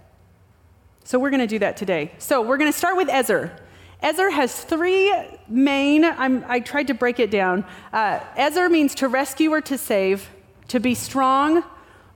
So 1.05 1.19
we're 1.19 1.31
going 1.31 1.41
to 1.41 1.47
do 1.47 1.59
that 1.61 1.77
today. 1.77 2.13
So 2.19 2.43
we're 2.43 2.57
going 2.57 2.71
to 2.71 2.77
start 2.77 2.97
with 2.97 3.09
Ezer. 3.09 3.57
Ezer 4.03 4.31
has 4.31 4.63
three 4.63 5.13
main, 5.49 6.05
I'm, 6.05 6.45
i 6.49 6.61
tried 6.61 6.87
to 6.87 6.95
break 6.95 7.19
it 7.19 7.31
down. 7.31 7.65
Uh, 7.93 8.21
Ezer 8.37 8.69
means 8.69 8.95
to 8.97 9.09
rescue 9.09 9.51
or 9.51 9.61
to 9.63 9.77
save, 9.77 10.29
to 10.69 10.79
be 10.79 10.95
strong, 10.95 11.65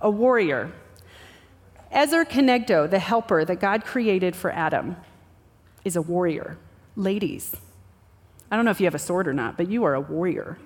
a 0.00 0.10
warrior. 0.10 0.72
Ezer 1.90 2.24
Kenegdo, 2.24 2.88
the 2.88 2.98
helper 2.98 3.44
that 3.44 3.60
God 3.60 3.84
created 3.84 4.36
for 4.36 4.50
Adam, 4.50 4.96
is 5.84 5.96
a 5.96 6.02
warrior. 6.02 6.56
Ladies, 6.96 7.54
I 8.50 8.56
don't 8.56 8.64
know 8.64 8.70
if 8.70 8.80
you 8.80 8.86
have 8.86 8.94
a 8.94 9.00
sword 9.00 9.26
or 9.26 9.32
not, 9.32 9.56
but 9.56 9.68
you 9.68 9.84
are 9.84 9.94
a 9.94 10.00
warrior. 10.00 10.58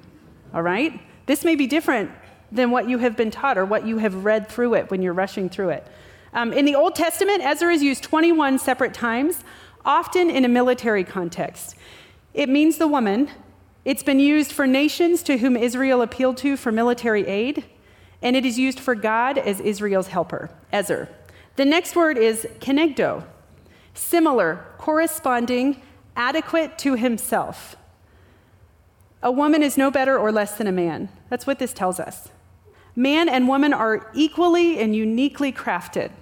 All 0.52 0.62
right? 0.62 1.00
This 1.26 1.44
may 1.44 1.56
be 1.56 1.66
different 1.66 2.10
than 2.50 2.70
what 2.70 2.88
you 2.88 2.98
have 2.98 3.16
been 3.16 3.30
taught 3.30 3.58
or 3.58 3.64
what 3.64 3.86
you 3.86 3.98
have 3.98 4.24
read 4.24 4.48
through 4.48 4.74
it 4.74 4.90
when 4.90 5.02
you're 5.02 5.12
rushing 5.12 5.48
through 5.48 5.70
it. 5.70 5.86
Um, 6.32 6.52
in 6.52 6.64
the 6.64 6.74
Old 6.74 6.94
Testament, 6.94 7.42
Ezer 7.42 7.70
is 7.70 7.82
used 7.82 8.02
21 8.04 8.58
separate 8.58 8.94
times, 8.94 9.42
often 9.84 10.30
in 10.30 10.44
a 10.44 10.48
military 10.48 11.04
context. 11.04 11.74
It 12.34 12.48
means 12.48 12.78
the 12.78 12.86
woman. 12.86 13.30
It's 13.84 14.02
been 14.02 14.20
used 14.20 14.52
for 14.52 14.66
nations 14.66 15.22
to 15.24 15.38
whom 15.38 15.56
Israel 15.56 16.02
appealed 16.02 16.36
to 16.38 16.56
for 16.56 16.70
military 16.70 17.26
aid, 17.26 17.64
and 18.20 18.36
it 18.36 18.44
is 18.44 18.58
used 18.58 18.80
for 18.80 18.94
God 18.94 19.38
as 19.38 19.60
Israel's 19.60 20.08
helper, 20.08 20.50
Ezer. 20.72 21.08
The 21.56 21.64
next 21.64 21.96
word 21.96 22.18
is 22.18 22.46
kenegdo, 22.60 23.24
similar, 23.94 24.64
corresponding, 24.78 25.80
adequate 26.16 26.78
to 26.78 26.94
himself. 26.94 27.76
A 29.26 29.32
woman 29.32 29.60
is 29.60 29.76
no 29.76 29.90
better 29.90 30.16
or 30.16 30.30
less 30.30 30.56
than 30.56 30.68
a 30.68 30.72
man. 30.72 31.08
That's 31.30 31.48
what 31.48 31.58
this 31.58 31.72
tells 31.72 31.98
us. 31.98 32.28
Man 32.94 33.28
and 33.28 33.48
woman 33.48 33.74
are 33.74 34.08
equally 34.14 34.78
and 34.78 34.94
uniquely 34.94 35.50
crafted, 35.52 36.12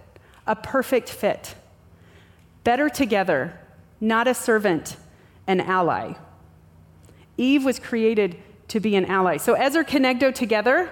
a 0.46 0.56
perfect 0.56 1.10
fit. 1.10 1.54
Better 2.64 2.88
together, 2.88 3.60
not 4.00 4.26
a 4.26 4.32
servant, 4.32 4.96
an 5.46 5.60
ally. 5.60 6.14
Eve 7.36 7.62
was 7.62 7.78
created 7.78 8.38
to 8.68 8.80
be 8.80 8.96
an 8.96 9.04
ally. 9.04 9.36
So 9.36 9.52
Ezer 9.52 9.84
Kenegdo 9.84 10.34
together 10.34 10.88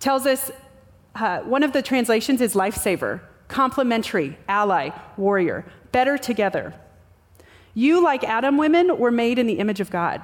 tells 0.00 0.26
us 0.26 0.50
uh, 1.14 1.38
one 1.40 1.62
of 1.62 1.72
the 1.72 1.80
translations 1.80 2.42
is 2.42 2.52
lifesaver, 2.52 3.22
complementary, 3.48 4.36
ally, 4.46 4.90
warrior. 5.16 5.64
Better 5.90 6.18
together. 6.18 6.74
You, 7.72 8.04
like 8.04 8.24
Adam 8.24 8.58
women, 8.58 8.98
were 8.98 9.10
made 9.10 9.38
in 9.38 9.46
the 9.46 9.54
image 9.54 9.80
of 9.80 9.88
God. 9.88 10.20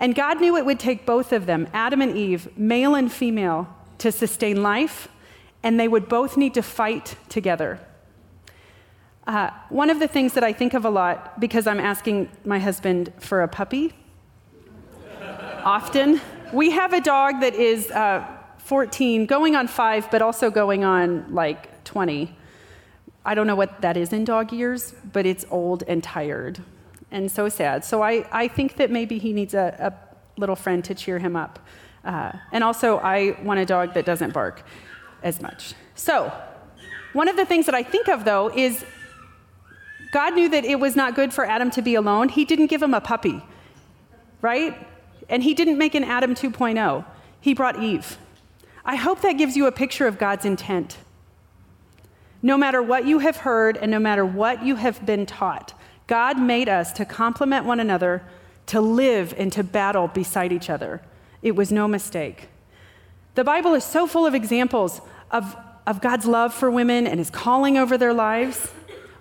And 0.00 0.14
God 0.14 0.40
knew 0.40 0.56
it 0.56 0.64
would 0.64 0.80
take 0.80 1.04
both 1.04 1.30
of 1.30 1.44
them, 1.44 1.68
Adam 1.74 2.00
and 2.00 2.16
Eve, 2.16 2.48
male 2.56 2.94
and 2.94 3.12
female, 3.12 3.68
to 3.98 4.10
sustain 4.10 4.62
life, 4.62 5.08
and 5.62 5.78
they 5.78 5.86
would 5.86 6.08
both 6.08 6.38
need 6.38 6.54
to 6.54 6.62
fight 6.62 7.16
together. 7.28 7.78
Uh, 9.26 9.50
one 9.68 9.90
of 9.90 10.00
the 10.00 10.08
things 10.08 10.32
that 10.32 10.42
I 10.42 10.54
think 10.54 10.72
of 10.72 10.86
a 10.86 10.90
lot, 10.90 11.38
because 11.38 11.66
I'm 11.66 11.78
asking 11.78 12.30
my 12.46 12.58
husband 12.58 13.12
for 13.18 13.42
a 13.42 13.48
puppy 13.48 13.92
often, 15.64 16.18
we 16.50 16.70
have 16.70 16.94
a 16.94 17.00
dog 17.02 17.42
that 17.42 17.54
is 17.54 17.90
uh, 17.90 18.26
14, 18.56 19.26
going 19.26 19.54
on 19.54 19.68
five, 19.68 20.10
but 20.10 20.22
also 20.22 20.50
going 20.50 20.82
on 20.82 21.26
like 21.34 21.84
20. 21.84 22.34
I 23.26 23.34
don't 23.34 23.46
know 23.46 23.54
what 23.54 23.82
that 23.82 23.98
is 23.98 24.14
in 24.14 24.24
dog 24.24 24.50
years, 24.50 24.94
but 25.12 25.26
it's 25.26 25.44
old 25.50 25.84
and 25.86 26.02
tired 26.02 26.62
and 27.10 27.30
so 27.30 27.48
sad. 27.48 27.84
So 27.84 28.02
I, 28.02 28.26
I 28.30 28.48
think 28.48 28.76
that 28.76 28.90
maybe 28.90 29.18
he 29.18 29.32
needs 29.32 29.54
a, 29.54 29.74
a 29.78 30.40
little 30.40 30.56
friend 30.56 30.84
to 30.84 30.94
cheer 30.94 31.18
him 31.18 31.36
up. 31.36 31.58
Uh, 32.04 32.32
and 32.52 32.64
also, 32.64 32.98
I 32.98 33.36
want 33.42 33.60
a 33.60 33.66
dog 33.66 33.94
that 33.94 34.06
doesn't 34.06 34.32
bark 34.32 34.64
as 35.22 35.40
much. 35.40 35.74
So, 35.94 36.32
one 37.12 37.28
of 37.28 37.36
the 37.36 37.44
things 37.44 37.66
that 37.66 37.74
I 37.74 37.82
think 37.82 38.08
of 38.08 38.24
though 38.24 38.50
is 38.54 38.84
God 40.12 40.34
knew 40.34 40.48
that 40.48 40.64
it 40.64 40.80
was 40.80 40.96
not 40.96 41.14
good 41.14 41.32
for 41.32 41.44
Adam 41.44 41.70
to 41.72 41.82
be 41.82 41.94
alone. 41.94 42.28
He 42.28 42.44
didn't 42.44 42.66
give 42.66 42.82
him 42.82 42.94
a 42.94 43.00
puppy, 43.00 43.42
right? 44.40 44.86
And 45.28 45.42
he 45.42 45.54
didn't 45.54 45.78
make 45.78 45.94
an 45.94 46.04
Adam 46.04 46.34
2.0. 46.34 47.04
He 47.40 47.54
brought 47.54 47.82
Eve. 47.82 48.18
I 48.84 48.96
hope 48.96 49.20
that 49.20 49.32
gives 49.32 49.56
you 49.56 49.66
a 49.66 49.72
picture 49.72 50.06
of 50.06 50.18
God's 50.18 50.44
intent. 50.44 50.98
No 52.42 52.56
matter 52.56 52.82
what 52.82 53.04
you 53.06 53.18
have 53.18 53.36
heard 53.36 53.76
and 53.76 53.90
no 53.90 53.98
matter 53.98 54.24
what 54.24 54.64
you 54.64 54.76
have 54.76 55.04
been 55.04 55.26
taught, 55.26 55.74
God 56.10 56.40
made 56.40 56.68
us 56.68 56.90
to 56.94 57.04
complement 57.04 57.64
one 57.64 57.78
another, 57.78 58.24
to 58.66 58.80
live 58.80 59.32
and 59.38 59.52
to 59.52 59.62
battle 59.62 60.08
beside 60.08 60.52
each 60.52 60.68
other. 60.68 61.00
It 61.40 61.54
was 61.54 61.70
no 61.70 61.86
mistake. 61.86 62.48
The 63.36 63.44
Bible 63.44 63.74
is 63.74 63.84
so 63.84 64.08
full 64.08 64.26
of 64.26 64.34
examples 64.34 65.00
of, 65.30 65.56
of 65.86 66.00
God's 66.00 66.26
love 66.26 66.52
for 66.52 66.68
women 66.68 67.06
and 67.06 67.20
his 67.20 67.30
calling 67.30 67.78
over 67.78 67.96
their 67.96 68.12
lives. 68.12 68.72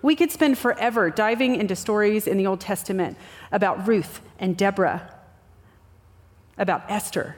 We 0.01 0.15
could 0.15 0.31
spend 0.31 0.57
forever 0.57 1.11
diving 1.11 1.57
into 1.57 1.75
stories 1.75 2.25
in 2.25 2.37
the 2.37 2.47
Old 2.47 2.59
Testament 2.59 3.17
about 3.51 3.87
Ruth 3.87 4.21
and 4.39 4.57
Deborah, 4.57 5.13
about 6.57 6.89
Esther. 6.89 7.35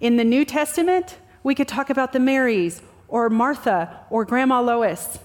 In 0.00 0.16
the 0.16 0.24
New 0.24 0.44
Testament, 0.44 1.18
we 1.44 1.54
could 1.54 1.68
talk 1.68 1.88
about 1.88 2.12
the 2.12 2.18
Marys 2.18 2.82
or 3.06 3.30
Martha 3.30 4.00
or 4.10 4.24
Grandma 4.24 4.60
Lois. 4.60 5.20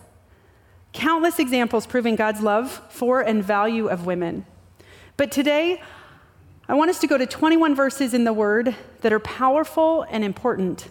Countless 0.93 1.39
examples 1.39 1.87
proving 1.87 2.15
God's 2.15 2.41
love 2.41 2.81
for 2.89 3.21
and 3.21 3.43
value 3.43 3.87
of 3.87 4.05
women. 4.05 4.45
But 5.17 5.31
today, 5.31 5.81
I 6.67 6.73
want 6.73 6.89
us 6.89 6.99
to 6.99 7.07
go 7.07 7.17
to 7.17 7.25
21 7.25 7.75
verses 7.75 8.13
in 8.13 8.23
the 8.23 8.33
Word 8.33 8.75
that 9.01 9.13
are 9.13 9.19
powerful 9.19 10.05
and 10.09 10.23
important, 10.23 10.89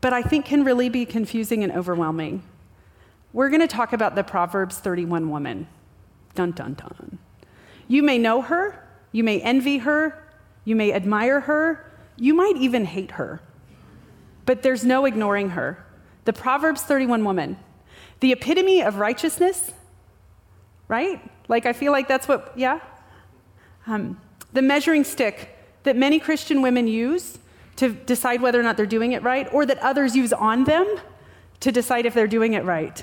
but 0.00 0.12
I 0.12 0.22
think 0.22 0.46
can 0.46 0.64
really 0.64 0.88
be 0.88 1.04
confusing 1.04 1.62
and 1.62 1.72
overwhelming. 1.72 2.42
We're 3.32 3.48
going 3.48 3.60
to 3.60 3.68
talk 3.68 3.92
about 3.92 4.14
the 4.14 4.24
Proverbs 4.24 4.78
31 4.78 5.30
woman. 5.30 5.66
Dun, 6.34 6.52
dun, 6.52 6.74
dun. 6.74 7.18
You 7.88 8.02
may 8.02 8.18
know 8.18 8.42
her, 8.42 8.86
you 9.10 9.24
may 9.24 9.40
envy 9.40 9.78
her, 9.78 10.22
you 10.64 10.76
may 10.76 10.92
admire 10.92 11.40
her, 11.40 11.90
you 12.16 12.34
might 12.34 12.56
even 12.56 12.84
hate 12.84 13.12
her. 13.12 13.40
But 14.44 14.62
there's 14.62 14.84
no 14.84 15.04
ignoring 15.04 15.50
her. 15.50 15.84
The 16.24 16.32
Proverbs 16.32 16.82
31 16.82 17.24
woman, 17.24 17.56
the 18.22 18.30
epitome 18.30 18.82
of 18.82 18.96
righteousness, 18.96 19.72
right? 20.86 21.20
Like, 21.48 21.66
I 21.66 21.72
feel 21.72 21.90
like 21.90 22.06
that's 22.06 22.28
what, 22.28 22.52
yeah? 22.56 22.78
Um, 23.88 24.20
the 24.52 24.62
measuring 24.62 25.02
stick 25.02 25.58
that 25.82 25.96
many 25.96 26.20
Christian 26.20 26.62
women 26.62 26.86
use 26.86 27.40
to 27.76 27.90
decide 27.90 28.40
whether 28.40 28.60
or 28.60 28.62
not 28.62 28.76
they're 28.76 28.86
doing 28.86 29.10
it 29.10 29.24
right, 29.24 29.52
or 29.52 29.66
that 29.66 29.78
others 29.80 30.14
use 30.14 30.32
on 30.32 30.62
them 30.62 30.86
to 31.58 31.72
decide 31.72 32.06
if 32.06 32.14
they're 32.14 32.28
doing 32.28 32.52
it 32.52 32.64
right. 32.64 33.02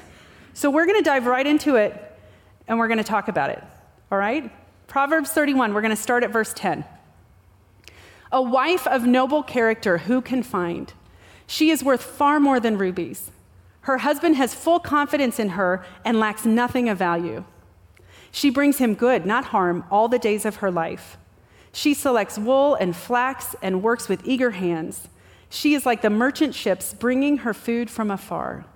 So 0.53 0.69
we're 0.69 0.85
going 0.85 0.97
to 0.97 1.03
dive 1.03 1.25
right 1.25 1.45
into 1.45 1.75
it 1.75 1.93
and 2.69 2.79
we're 2.79 2.87
going 2.87 2.99
to 2.99 3.03
talk 3.03 3.27
about 3.27 3.49
it. 3.49 3.61
All 4.13 4.17
right? 4.17 4.49
Proverbs 4.87 5.31
31, 5.31 5.73
we're 5.73 5.81
going 5.81 5.89
to 5.89 6.01
start 6.01 6.23
at 6.23 6.31
verse 6.31 6.53
10. 6.53 6.85
A 8.31 8.41
wife 8.41 8.87
of 8.87 9.05
noble 9.05 9.43
character, 9.43 9.97
who 9.97 10.21
can 10.21 10.43
find? 10.43 10.93
She 11.45 11.71
is 11.71 11.83
worth 11.83 12.03
far 12.03 12.39
more 12.39 12.61
than 12.61 12.77
rubies. 12.77 13.31
Her 13.89 13.97
husband 13.97 14.35
has 14.35 14.53
full 14.53 14.79
confidence 14.79 15.39
in 15.39 15.49
her 15.49 15.83
and 16.05 16.19
lacks 16.19 16.45
nothing 16.45 16.89
of 16.89 16.99
value. 16.99 17.43
She 18.29 18.51
brings 18.51 18.77
him 18.77 18.93
good, 18.93 19.25
not 19.25 19.45
harm, 19.45 19.83
all 19.89 20.07
the 20.07 20.19
days 20.19 20.45
of 20.45 20.57
her 20.57 20.69
life. 20.69 21.17
She 21.71 21.95
selects 21.95 22.37
wool 22.37 22.75
and 22.75 22.95
flax 22.95 23.55
and 23.63 23.81
works 23.81 24.07
with 24.07 24.21
eager 24.23 24.51
hands. 24.51 25.07
She 25.49 25.73
is 25.73 25.87
like 25.87 26.03
the 26.03 26.11
merchant 26.11 26.53
ships 26.53 26.93
bringing 26.93 27.37
her 27.37 27.51
food 27.51 27.89
from 27.89 28.11
afar. 28.11 28.67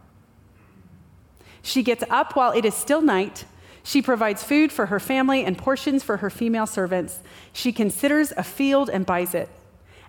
She 1.62 1.84
gets 1.84 2.04
up 2.10 2.36
while 2.36 2.52
it 2.52 2.66
is 2.66 2.74
still 2.74 3.04
night. 3.04 3.46
She 3.84 4.02
provides 4.02 4.44
food 4.44 4.72
for 4.72 4.88
her 4.88 5.00
family 5.00 5.46
and 5.46 5.56
portions 5.56 6.02
for 6.02 6.18
her 6.18 6.32
female 6.32 6.66
servants. 6.66 7.20
She 7.54 7.72
considers 7.72 8.34
a 8.36 8.42
field 8.42 8.90
and 8.90 9.06
buys 9.06 9.36
it. 9.36 9.50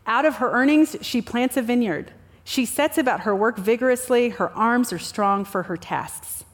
Out 0.06 0.25
of 0.25 0.37
her 0.37 0.50
earnings, 0.52 0.96
she 1.02 1.20
plants 1.20 1.58
a 1.58 1.62
vineyard. 1.62 2.11
She 2.44 2.66
sets 2.66 2.98
about 2.98 3.20
her 3.20 3.34
work 3.34 3.58
vigorously. 3.58 4.28
Her 4.28 4.50
arms 4.52 4.92
are 4.92 4.98
strong 4.98 5.44
for 5.44 5.64
her 5.64 5.76
tasks. 5.76 6.44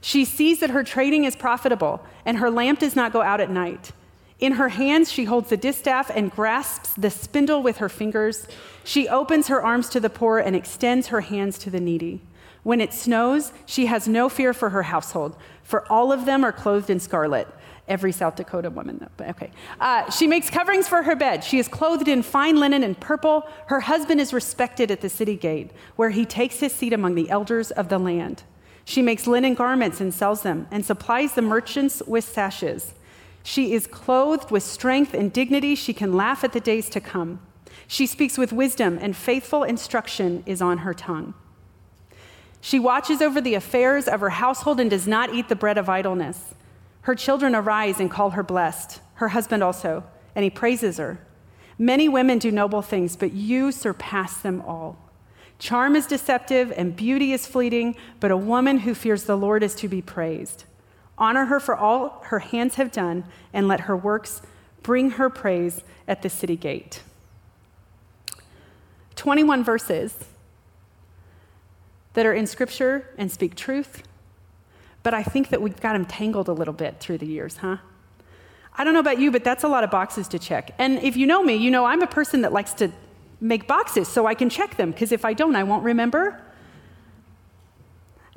She 0.00 0.24
sees 0.24 0.58
that 0.60 0.70
her 0.70 0.82
trading 0.82 1.24
is 1.24 1.36
profitable, 1.36 2.04
and 2.24 2.38
her 2.38 2.50
lamp 2.50 2.80
does 2.80 2.96
not 2.96 3.12
go 3.12 3.22
out 3.22 3.40
at 3.40 3.50
night. 3.50 3.92
In 4.40 4.54
her 4.54 4.70
hands, 4.70 5.12
she 5.12 5.24
holds 5.24 5.50
the 5.50 5.56
distaff 5.56 6.10
and 6.12 6.28
grasps 6.28 6.94
the 6.94 7.10
spindle 7.10 7.62
with 7.62 7.76
her 7.76 7.88
fingers. 7.88 8.48
She 8.82 9.06
opens 9.06 9.46
her 9.46 9.62
arms 9.62 9.88
to 9.90 10.00
the 10.00 10.10
poor 10.10 10.38
and 10.38 10.56
extends 10.56 11.08
her 11.08 11.20
hands 11.20 11.58
to 11.58 11.70
the 11.70 11.78
needy. 11.78 12.20
When 12.62 12.80
it 12.80 12.92
snows, 12.92 13.52
she 13.66 13.86
has 13.86 14.06
no 14.06 14.28
fear 14.28 14.52
for 14.52 14.70
her 14.70 14.84
household, 14.84 15.36
for 15.62 15.90
all 15.90 16.12
of 16.12 16.26
them 16.26 16.44
are 16.44 16.52
clothed 16.52 16.90
in 16.90 17.00
scarlet. 17.00 17.48
Every 17.88 18.12
South 18.12 18.36
Dakota 18.36 18.70
woman, 18.70 19.08
but 19.16 19.30
okay. 19.30 19.50
Uh, 19.80 20.08
she 20.08 20.28
makes 20.28 20.48
coverings 20.48 20.86
for 20.86 21.02
her 21.02 21.16
bed. 21.16 21.42
She 21.42 21.58
is 21.58 21.66
clothed 21.66 22.06
in 22.06 22.22
fine 22.22 22.60
linen 22.60 22.84
and 22.84 22.98
purple. 22.98 23.48
Her 23.66 23.80
husband 23.80 24.20
is 24.20 24.32
respected 24.32 24.92
at 24.92 25.00
the 25.00 25.08
city 25.08 25.34
gate, 25.36 25.72
where 25.96 26.10
he 26.10 26.24
takes 26.24 26.60
his 26.60 26.72
seat 26.72 26.92
among 26.92 27.16
the 27.16 27.28
elders 27.28 27.72
of 27.72 27.88
the 27.88 27.98
land. 27.98 28.44
She 28.84 29.02
makes 29.02 29.26
linen 29.26 29.54
garments 29.54 30.00
and 30.00 30.14
sells 30.14 30.42
them, 30.42 30.68
and 30.70 30.86
supplies 30.86 31.34
the 31.34 31.42
merchants 31.42 32.02
with 32.06 32.24
sashes. 32.24 32.94
She 33.42 33.72
is 33.74 33.88
clothed 33.88 34.52
with 34.52 34.62
strength 34.62 35.12
and 35.12 35.32
dignity. 35.32 35.74
She 35.74 35.92
can 35.92 36.12
laugh 36.12 36.44
at 36.44 36.52
the 36.52 36.60
days 36.60 36.88
to 36.90 37.00
come. 37.00 37.40
She 37.88 38.06
speaks 38.06 38.38
with 38.38 38.52
wisdom, 38.52 38.96
and 39.00 39.16
faithful 39.16 39.64
instruction 39.64 40.44
is 40.46 40.62
on 40.62 40.78
her 40.78 40.94
tongue. 40.94 41.34
She 42.64 42.78
watches 42.78 43.20
over 43.20 43.40
the 43.40 43.56
affairs 43.56 44.06
of 44.06 44.20
her 44.20 44.30
household 44.30 44.78
and 44.78 44.88
does 44.88 45.08
not 45.08 45.34
eat 45.34 45.48
the 45.48 45.56
bread 45.56 45.76
of 45.76 45.88
idleness. 45.88 46.54
Her 47.02 47.16
children 47.16 47.56
arise 47.56 47.98
and 47.98 48.08
call 48.08 48.30
her 48.30 48.44
blessed, 48.44 49.00
her 49.14 49.30
husband 49.30 49.64
also, 49.64 50.04
and 50.36 50.44
he 50.44 50.48
praises 50.48 50.98
her. 50.98 51.18
Many 51.76 52.08
women 52.08 52.38
do 52.38 52.52
noble 52.52 52.80
things, 52.80 53.16
but 53.16 53.32
you 53.32 53.72
surpass 53.72 54.36
them 54.36 54.62
all. 54.62 54.96
Charm 55.58 55.96
is 55.96 56.06
deceptive 56.06 56.72
and 56.76 56.94
beauty 56.94 57.32
is 57.32 57.48
fleeting, 57.48 57.96
but 58.20 58.30
a 58.30 58.36
woman 58.36 58.78
who 58.78 58.94
fears 58.94 59.24
the 59.24 59.36
Lord 59.36 59.64
is 59.64 59.74
to 59.74 59.88
be 59.88 60.00
praised. 60.00 60.62
Honor 61.18 61.46
her 61.46 61.58
for 61.58 61.74
all 61.74 62.22
her 62.26 62.38
hands 62.38 62.76
have 62.76 62.92
done, 62.92 63.24
and 63.52 63.66
let 63.66 63.80
her 63.80 63.96
works 63.96 64.40
bring 64.84 65.10
her 65.10 65.28
praise 65.28 65.82
at 66.06 66.22
the 66.22 66.30
city 66.30 66.56
gate. 66.56 67.02
21 69.16 69.64
verses 69.64 70.26
that 72.14 72.26
are 72.26 72.34
in 72.34 72.46
Scripture 72.46 73.08
and 73.16 73.30
speak 73.30 73.54
truth, 73.54 74.02
but 75.02 75.14
I 75.14 75.22
think 75.22 75.48
that 75.48 75.60
we've 75.60 75.80
got 75.80 75.94
them 75.94 76.04
tangled 76.04 76.48
a 76.48 76.52
little 76.52 76.74
bit 76.74 77.00
through 77.00 77.18
the 77.18 77.26
years, 77.26 77.56
huh? 77.58 77.78
I 78.76 78.84
don't 78.84 78.94
know 78.94 79.00
about 79.00 79.18
you, 79.18 79.30
but 79.30 79.44
that's 79.44 79.64
a 79.64 79.68
lot 79.68 79.84
of 79.84 79.90
boxes 79.90 80.28
to 80.28 80.38
check. 80.38 80.74
And 80.78 80.98
if 81.02 81.16
you 81.16 81.26
know 81.26 81.42
me, 81.42 81.54
you 81.56 81.70
know 81.70 81.84
I'm 81.84 82.02
a 82.02 82.06
person 82.06 82.42
that 82.42 82.52
likes 82.52 82.72
to 82.74 82.90
make 83.40 83.66
boxes 83.66 84.08
so 84.08 84.26
I 84.26 84.34
can 84.34 84.48
check 84.48 84.76
them, 84.76 84.92
because 84.92 85.12
if 85.12 85.24
I 85.24 85.34
don't, 85.34 85.56
I 85.56 85.64
won't 85.64 85.84
remember. 85.84 86.40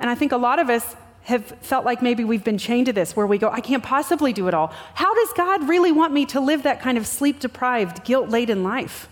And 0.00 0.10
I 0.10 0.14
think 0.14 0.32
a 0.32 0.36
lot 0.36 0.58
of 0.58 0.68
us 0.68 0.96
have 1.22 1.44
felt 1.60 1.84
like 1.84 2.02
maybe 2.02 2.22
we've 2.22 2.44
been 2.44 2.58
chained 2.58 2.86
to 2.86 2.92
this, 2.92 3.16
where 3.16 3.26
we 3.26 3.38
go, 3.38 3.50
I 3.50 3.60
can't 3.60 3.82
possibly 3.82 4.32
do 4.32 4.46
it 4.46 4.54
all. 4.54 4.72
How 4.94 5.14
does 5.14 5.32
God 5.32 5.68
really 5.68 5.90
want 5.90 6.12
me 6.12 6.24
to 6.26 6.40
live 6.40 6.62
that 6.64 6.80
kind 6.80 6.98
of 6.98 7.06
sleep 7.06 7.40
deprived, 7.40 8.04
guilt 8.04 8.28
laden 8.28 8.62
life? 8.62 9.08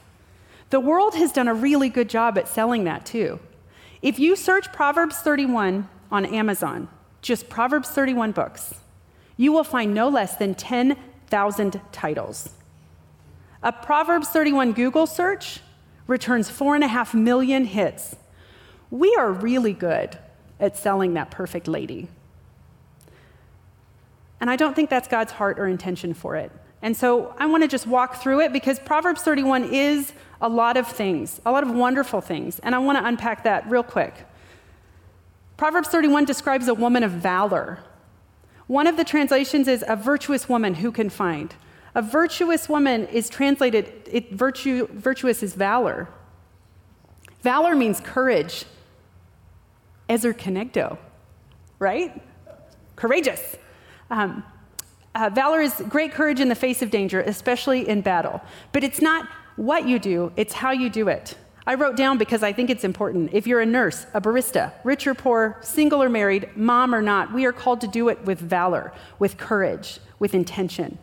The 0.71 0.81
world 0.81 1.15
has 1.15 1.33
done 1.33 1.49
a 1.49 1.55
really 1.55 1.89
good 1.89 2.09
job 2.09 2.39
at 2.39 2.49
selling 2.49 2.85
that 2.85 3.07
too. 3.07 3.41
If 4.05 4.19
you 4.19 4.37
search 4.37 4.71
Proverbs 4.71 5.17
31 5.17 5.89
on 6.13 6.27
Amazon, 6.27 6.91
just 7.23 7.49
Proverbs 7.49 7.89
31 7.89 8.33
books, 8.33 8.75
you 9.39 9.51
will 9.51 9.65
find 9.65 9.95
no 9.95 10.11
less 10.11 10.37
than 10.37 10.55
10,000 10.55 11.81
titles. 11.91 12.51
A 13.63 13.73
Proverbs 13.73 14.29
31 14.29 14.75
Google 14.75 15.07
search 15.07 15.61
returns 16.07 16.51
four 16.51 16.75
and 16.75 16.85
a 16.85 16.87
half 16.87 17.15
million 17.15 17.65
hits. 17.65 18.15
We 18.91 19.17
are 19.19 19.33
really 19.33 19.73
good 19.73 20.19
at 20.61 20.77
selling 20.77 21.15
that 21.15 21.31
perfect 21.31 21.67
lady. 21.67 22.09
And 24.39 24.51
I 24.51 24.57
don't 24.57 24.77
think 24.77 24.91
that's 24.91 25.09
God's 25.09 25.33
heart 25.33 25.59
or 25.59 25.67
intention 25.67 26.13
for 26.13 26.37
it. 26.37 26.53
And 26.83 26.95
so 26.95 27.35
I 27.39 27.47
want 27.47 27.63
to 27.63 27.69
just 27.69 27.87
walk 27.87 28.17
through 28.17 28.41
it 28.43 28.53
because 28.53 28.79
Proverbs 28.79 29.23
31 29.23 29.73
is 29.73 30.13
a 30.41 30.49
lot 30.49 30.77
of 30.77 30.87
things, 30.87 31.41
a 31.47 31.51
lot 31.51 31.63
of 31.63 31.71
wonderful 31.71 32.21
things. 32.21 32.59
And 32.61 32.75
I 32.75 32.79
want 32.79 32.99
to 32.99 33.07
unpack 33.07 33.45
that 33.45 33.69
real 33.69 33.83
quick. 33.83 34.15
Proverbs 35.57 35.89
31 35.89 36.25
describes 36.25 36.69
a 36.69 36.75
woman 36.75 37.03
of 37.03 37.13
valor. 37.13 37.79
One 38.67 38.87
of 38.87 38.97
the 38.97 39.05
translations 39.05 39.69
is 39.69 39.85
a 39.87 39.97
virtuous 39.97 40.49
woman 40.49 40.75
who 40.75 40.91
can 40.91 41.11
find. 41.11 41.55
A 41.95 42.03
virtuous 42.03 42.69
woman 42.69 43.07
is 43.07 43.29
translated, 43.29 43.93
it, 44.11 44.33
virtue, 44.33 44.89
virtuous 44.91 45.43
is 45.43 45.55
valor. 45.55 46.09
Valor 47.43 47.77
means 47.77 48.01
courage. 48.01 48.65
Ezer 50.09 50.35
kenegdo, 50.35 50.99
right? 51.79 52.21
Courageous. 52.97 53.57
Um, 54.11 54.45
Uh, 55.15 55.31
valor 55.33 55.61
is 55.61 55.81
great 55.89 56.13
courage 56.13 56.41
in 56.41 56.49
the 56.49 56.57
face 56.57 56.83
of 56.83 56.91
danger, 56.91 57.21
especially 57.21 57.89
in 57.89 58.01
battle. 58.01 58.41
But 58.73 58.83
it's 58.83 59.01
not 59.01 59.29
what 59.57 59.87
you 59.87 59.99
do, 59.99 60.33
it's 60.37 60.55
how 60.55 60.73
you 60.73 60.91
do 60.91 61.09
it. 61.09 61.37
I 61.67 61.75
wrote 61.75 61.97
down 61.97 62.19
because 62.19 62.43
I 62.43 62.53
think 62.53 62.69
it's 62.69 62.85
important. 62.85 63.31
If 63.33 63.47
you're 63.47 63.61
a 63.61 63.67
nurse, 63.67 64.07
a 64.13 64.21
barista, 64.21 64.73
rich 64.85 65.07
or 65.07 65.15
poor, 65.15 65.57
single 65.63 66.03
or 66.03 66.11
married, 66.11 66.55
mom 66.57 66.95
or 66.95 67.01
not, 67.01 67.33
we 67.33 67.47
are 67.47 67.53
called 67.53 67.81
to 67.81 67.87
do 67.87 68.09
it 68.09 68.23
with 68.25 68.39
valor, 68.39 68.93
with 69.19 69.39
courage, 69.39 69.99
with 70.19 70.35
intention. 70.35 70.99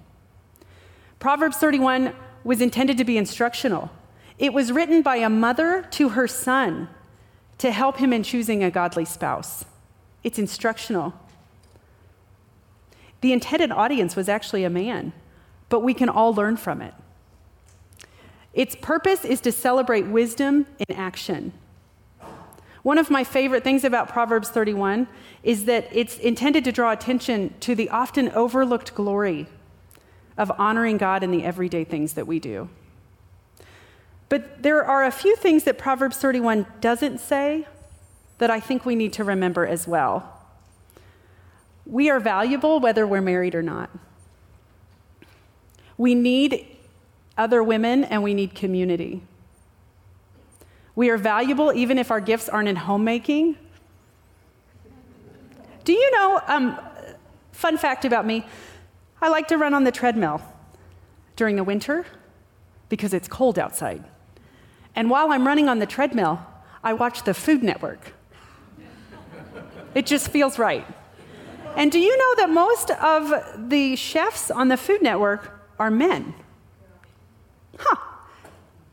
Proverbs 1.20 1.58
31 1.58 2.14
was 2.44 2.62
intended 2.62 2.98
to 2.98 3.04
be 3.04 3.18
instructional. 3.18 3.90
It 4.38 4.54
was 4.54 4.72
written 4.72 5.02
by 5.02 5.18
a 5.18 5.30
mother 5.30 5.88
to 5.92 6.10
her 6.10 6.28
son 6.28 6.90
to 7.58 7.72
help 7.72 7.98
him 7.98 8.14
in 8.14 8.24
choosing 8.24 8.64
a 8.64 8.72
godly 8.72 9.06
spouse. 9.06 9.66
It's 10.24 10.40
instructional. 10.40 11.14
The 13.22 13.34
intended 13.34 13.72
audience 13.72 14.16
was 14.16 14.30
actually 14.30 14.64
a 14.64 14.70
man, 14.70 15.14
but 15.70 15.82
we 15.82 15.94
can 15.94 16.10
all 16.10 16.34
learn 16.34 16.58
from 16.58 16.82
it. 16.82 16.94
Its 18.54 18.76
purpose 18.76 19.24
is 19.24 19.40
to 19.42 19.52
celebrate 19.52 20.08
wisdom 20.08 20.68
in 20.78 20.96
action. 20.96 21.54
One 22.84 22.98
of 22.98 23.10
my 23.10 23.24
favorite 23.24 23.64
things 23.64 23.84
about 23.84 24.10
Proverbs 24.10 24.50
31 24.50 25.08
is 25.44 25.66
that 25.66 25.88
it's 25.92 26.18
intended 26.18 26.64
to 26.66 26.72
draw 26.72 26.92
attention 26.92 27.54
to 27.60 27.76
the 27.76 27.90
often 27.90 28.30
overlooked 28.30 28.96
glory 28.96 29.48
of 30.38 30.52
honoring 30.58 30.98
God 30.98 31.24
in 31.24 31.32
the 31.32 31.44
everyday 31.44 31.84
things 31.84 32.14
that 32.14 32.26
we 32.26 32.40
do. 32.40 32.70
But 34.30 34.64
there 34.64 34.84
are 34.84 35.04
a 35.04 35.12
few 35.12 35.36
things 35.36 35.66
that 35.66 35.78
Proverbs 35.78 36.18
31 36.18 36.66
doesn't 36.80 37.20
say 37.20 37.68
that 38.40 38.50
I 38.50 38.60
think 38.60 38.86
we 38.86 38.96
need 38.96 39.14
to 39.14 39.24
remember 39.24 39.68
as 39.68 39.88
well. 39.88 40.40
We 41.86 42.10
are 42.10 42.20
valuable 42.20 42.80
whether 42.80 43.06
we're 43.06 43.22
married 43.22 43.54
or 43.54 43.62
not. 43.62 43.90
We 45.98 46.16
need 46.16 46.71
other 47.38 47.64
women 47.64 48.04
and 48.04 48.24
we 48.24 48.34
need 48.34 48.56
community. 48.56 49.22
We 50.96 51.10
are 51.10 51.18
valuable 51.18 51.72
even 51.74 51.98
if 51.98 52.12
our 52.12 52.20
gifts 52.20 52.50
aren't 52.50 52.68
in 52.68 52.76
homemaking. 52.76 53.58
Do 55.84 55.94
you 55.94 56.12
know, 56.12 56.42
um, 56.48 56.80
fun 57.52 57.78
fact 57.78 58.06
about 58.06 58.26
me, 58.26 58.46
I 59.22 59.30
like 59.30 59.48
to 59.48 59.58
run 59.58 59.74
on 59.74 59.84
the 59.84 59.92
treadmill 59.92 60.42
during 61.36 61.56
the 61.56 61.64
winter 61.64 62.06
because 62.90 63.14
it's 63.14 63.28
cold 63.28 63.58
outside. 63.58 64.04
And 64.96 65.10
while 65.10 65.32
I'm 65.32 65.48
running 65.48 65.70
on 65.70 65.80
the 65.80 65.86
treadmill, 65.86 66.46
I 66.84 66.94
watch 66.94 67.24
the 67.24 67.34
Food 67.34 67.64
Network. 67.64 68.14
It 69.96 70.06
just 70.06 70.30
feels 70.30 70.60
right. 70.60 70.86
And 71.76 71.92
do 71.92 72.00
you 72.00 72.18
know 72.18 72.36
that 72.38 72.50
most 72.50 72.92
of 72.92 73.70
the 73.70 73.96
chefs 73.96 74.52
on 74.52 74.68
the 74.68 74.78
Food 74.78 75.02
Network 75.02 75.68
are 75.80 75.92
men? 75.92 76.34
Huh. 77.78 77.96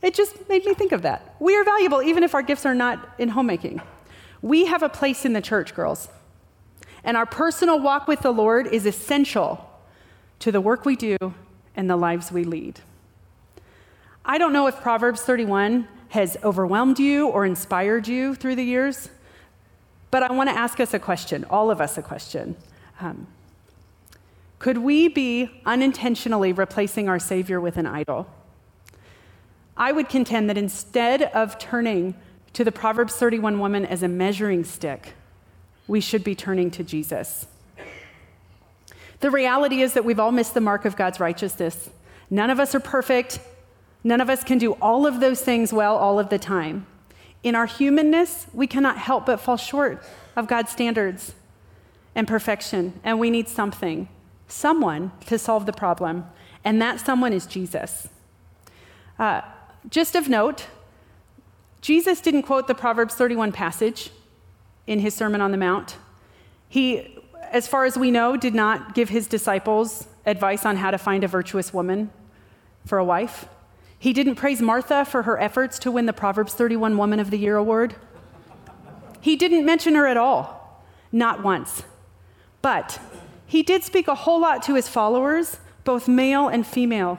It 0.02 0.14
just 0.14 0.49
made 0.49 0.64
me 0.64 0.75
think 0.75 0.92
of 0.92 1.02
that. 1.02 1.35
We 1.40 1.56
are 1.56 1.64
valuable 1.64 2.02
even 2.02 2.23
if 2.23 2.35
our 2.35 2.42
gifts 2.42 2.64
are 2.64 2.75
not 2.75 3.14
in 3.18 3.30
homemaking. 3.30 3.80
We 4.42 4.66
have 4.66 4.82
a 4.82 4.88
place 4.88 5.25
in 5.25 5.32
the 5.32 5.40
church, 5.40 5.75
girls. 5.75 6.08
And 7.02 7.16
our 7.16 7.26
personal 7.26 7.80
walk 7.80 8.06
with 8.06 8.20
the 8.20 8.30
Lord 8.30 8.66
is 8.66 8.87
essential 8.87 9.68
to 10.40 10.52
the 10.52 10.61
work 10.61 10.85
we 10.85 10.94
do 10.94 11.16
and 11.75 11.90
the 11.90 11.97
lives 11.97 12.30
we 12.30 12.44
lead. 12.44 12.80
I 14.25 14.38
don't 14.38 14.52
know 14.52 14.66
if 14.66 14.80
Proverbs 14.80 15.23
31 15.23 15.88
has 16.11 16.37
overwhelmed 16.44 16.99
you 16.99 17.28
or 17.28 17.44
inspired 17.44 18.06
you 18.06 18.35
through 18.35 18.56
the 18.56 18.64
years, 18.64 19.11
but 20.11 20.23
I 20.23 20.32
want 20.32 20.49
to 20.49 20.56
ask 20.56 20.80
us 20.80 20.94
a 20.94 20.99
question, 20.99 21.44
all 21.44 21.70
of 21.70 21.80
us 21.80 21.99
a 21.99 22.02
question. 22.02 22.56
Um, 23.00 23.26
could 24.58 24.78
we 24.78 25.08
be 25.08 25.62
unintentionally 25.64 26.52
replacing 26.52 27.08
our 27.08 27.18
Savior 27.18 27.61
with 27.61 27.76
an 27.76 27.87
idol? 27.87 28.26
I 29.78 29.92
would 29.92 30.08
contend 30.08 30.50
that 30.50 30.58
instead 30.58 31.23
of 31.23 31.56
turning 31.58 32.16
to 32.52 32.64
the 32.64 32.73
Proverbs 32.73 33.14
31 33.14 33.60
woman 33.60 33.86
as 33.86 34.02
a 34.02 34.08
measuring 34.08 34.64
stick, 34.64 35.14
we 35.86 36.00
should 36.00 36.25
be 36.25 36.34
turning 36.34 36.73
to 36.73 36.82
Jesus. 36.82 37.47
The 39.21 39.30
reality 39.30 39.80
is 39.80 39.95
that 39.95 40.04
we've 40.04 40.19
all 40.19 40.32
missed 40.32 40.54
the 40.54 40.60
mark 40.60 40.84
of 40.84 40.97
God's 40.97 41.21
righteousness. 41.21 41.91
None 42.28 42.50
of 42.50 42.58
us 42.58 42.75
are 42.75 42.80
perfect. 42.80 43.38
None 44.02 44.21
of 44.21 44.28
us 44.28 44.43
can 44.43 44.58
do 44.58 44.73
all 44.82 45.06
of 45.06 45.21
those 45.21 45.41
things 45.43 45.73
well 45.73 45.97
all 45.97 46.19
of 46.19 46.28
the 46.28 46.38
time. 46.38 46.86
In 47.45 47.54
our 47.54 47.67
humanness, 47.67 48.49
we 48.52 48.67
cannot 48.67 48.99
help 48.99 49.26
but 49.26 49.41
fall 49.41 49.56
short 49.56 50.02
of 50.34 50.49
God's 50.49 50.73
standards 50.73 51.34
and 52.17 52.26
perfection, 52.26 52.99
and 53.04 53.21
we 53.21 53.30
need 53.30 53.49
something, 53.49 54.08
someone 54.49 55.12
to 55.26 55.38
solve 55.38 55.67
the 55.67 55.73
problem, 55.73 56.26
and 56.64 56.82
that 56.82 56.99
someone 56.99 57.32
is 57.32 57.47
Jesus. 57.47 58.08
Uh, 59.21 59.43
just 59.88 60.14
of 60.14 60.28
note, 60.28 60.67
Jesus 61.80 62.21
didn't 62.21 62.43
quote 62.43 62.67
the 62.67 62.75
Proverbs 62.75 63.14
31 63.14 63.52
passage 63.52 64.10
in 64.86 64.99
his 64.99 65.14
Sermon 65.14 65.41
on 65.41 65.52
the 65.52 65.56
Mount. 65.56 65.97
He, 66.69 67.19
as 67.50 67.69
far 67.69 67.84
as 67.84 67.97
we 67.97 68.10
know, 68.10 68.36
did 68.36 68.54
not 68.54 68.95
give 68.95 69.08
his 69.08 69.26
disciples 69.26 70.08
advice 70.26 70.67
on 70.67 70.76
how 70.76 70.91
to 70.91 70.99
find 70.99 71.25
a 71.25 71.28
virtuous 71.28 71.73
woman 71.73 72.10
for 72.84 72.99
a 72.99 73.04
wife. 73.04 73.47
He 73.99 74.12
didn't 74.12 74.36
praise 74.36 74.60
Martha 74.60 75.04
for 75.04 75.23
her 75.23 75.38
efforts 75.41 75.78
to 75.80 75.91
win 75.91 76.06
the 76.06 76.12
Proverbs 76.12 76.54
31 76.54 76.97
Woman 76.97 77.21
of 77.21 77.30
the 77.30 77.38
Year 77.38 77.56
award. 77.56 77.97
He 79.21 79.36
didn't 79.36 79.64
mention 79.64 79.95
her 79.95 80.06
at 80.06 80.17
all, 80.17 80.82
not 81.10 81.43
once. 81.43 81.82
But 82.62 83.00
he 83.47 83.62
did 83.62 83.82
speak 83.82 84.08
a 84.08 84.14
whole 84.14 84.41
lot 84.41 84.62
to 84.64 84.75
his 84.75 84.88
followers, 84.88 85.58
both 85.84 86.06
male 86.06 86.49
and 86.49 86.67
female, 86.67 87.19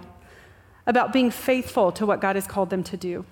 about 0.89 1.13
being 1.13 1.29
faithful 1.29 1.91
to 1.91 2.03
what 2.03 2.19
God 2.19 2.35
has 2.35 2.47
called 2.47 2.71
them 2.71 2.83
to 2.83 2.97
do. 2.97 3.23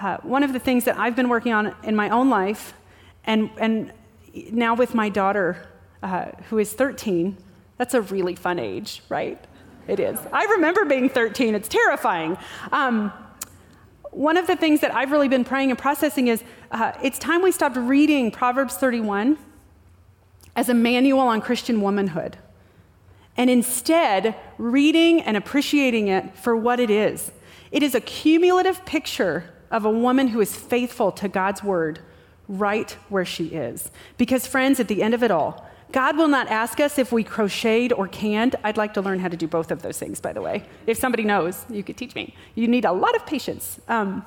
Uh, 0.00 0.16
one 0.22 0.42
of 0.42 0.54
the 0.54 0.58
things 0.58 0.86
that 0.86 0.98
I've 0.98 1.14
been 1.14 1.28
working 1.28 1.52
on 1.52 1.74
in 1.84 1.94
my 1.94 2.08
own 2.08 2.30
life, 2.30 2.72
and, 3.24 3.50
and 3.58 3.92
now 4.50 4.74
with 4.74 4.94
my 4.94 5.10
daughter, 5.10 5.68
uh, 6.02 6.30
who 6.48 6.58
is 6.58 6.72
13, 6.72 7.36
that's 7.76 7.92
a 7.92 8.00
really 8.00 8.34
fun 8.34 8.58
age, 8.58 9.02
right? 9.10 9.38
It 9.86 10.00
is. 10.00 10.18
I 10.32 10.44
remember 10.44 10.86
being 10.86 11.10
13, 11.10 11.54
it's 11.54 11.68
terrifying. 11.68 12.38
Um, 12.72 13.12
one 14.10 14.38
of 14.38 14.46
the 14.46 14.56
things 14.56 14.80
that 14.80 14.94
I've 14.94 15.12
really 15.12 15.28
been 15.28 15.44
praying 15.44 15.68
and 15.68 15.78
processing 15.78 16.28
is 16.28 16.42
uh, 16.70 16.92
it's 17.02 17.18
time 17.18 17.42
we 17.42 17.52
stopped 17.52 17.76
reading 17.76 18.30
Proverbs 18.30 18.76
31 18.76 19.36
as 20.56 20.70
a 20.70 20.74
manual 20.74 21.20
on 21.20 21.42
Christian 21.42 21.82
womanhood 21.82 22.38
and 23.36 23.50
instead 23.50 24.36
reading 24.58 25.20
and 25.20 25.36
appreciating 25.36 26.08
it 26.08 26.36
for 26.36 26.56
what 26.56 26.80
it 26.80 26.90
is. 26.90 27.32
It 27.70 27.82
is 27.82 27.94
a 27.94 28.00
cumulative 28.00 28.84
picture 28.84 29.52
of 29.70 29.84
a 29.84 29.90
woman 29.90 30.28
who 30.28 30.40
is 30.40 30.54
faithful 30.54 31.10
to 31.12 31.28
God's 31.28 31.62
word 31.62 31.98
right 32.48 32.92
where 33.08 33.24
she 33.24 33.46
is. 33.46 33.90
Because, 34.16 34.46
friends, 34.46 34.78
at 34.78 34.88
the 34.88 35.02
end 35.02 35.14
of 35.14 35.22
it 35.22 35.30
all, 35.30 35.68
God 35.90 36.16
will 36.16 36.28
not 36.28 36.48
ask 36.48 36.80
us 36.80 36.98
if 36.98 37.12
we 37.12 37.22
crocheted 37.22 37.92
or 37.92 38.08
canned. 38.08 38.56
I'd 38.64 38.76
like 38.76 38.94
to 38.94 39.00
learn 39.00 39.20
how 39.20 39.28
to 39.28 39.36
do 39.36 39.46
both 39.46 39.70
of 39.70 39.82
those 39.82 39.98
things, 39.98 40.20
by 40.20 40.32
the 40.32 40.42
way. 40.42 40.64
If 40.86 40.98
somebody 40.98 41.24
knows, 41.24 41.64
you 41.70 41.82
could 41.82 41.96
teach 41.96 42.14
me. 42.14 42.34
You 42.54 42.68
need 42.68 42.84
a 42.84 42.92
lot 42.92 43.14
of 43.14 43.24
patience. 43.26 43.80
Um, 43.88 44.24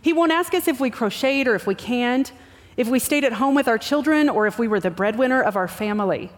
he 0.00 0.12
won't 0.12 0.32
ask 0.32 0.54
us 0.54 0.68
if 0.68 0.78
we 0.78 0.90
crocheted 0.90 1.48
or 1.48 1.54
if 1.54 1.66
we 1.66 1.74
canned, 1.74 2.32
if 2.76 2.88
we 2.88 2.98
stayed 2.98 3.24
at 3.24 3.34
home 3.34 3.54
with 3.54 3.66
our 3.66 3.78
children, 3.78 4.28
or 4.28 4.46
if 4.46 4.58
we 4.58 4.68
were 4.68 4.78
the 4.78 4.90
breadwinner 4.90 5.42
of 5.42 5.56
our 5.56 5.68
family. 5.68 6.30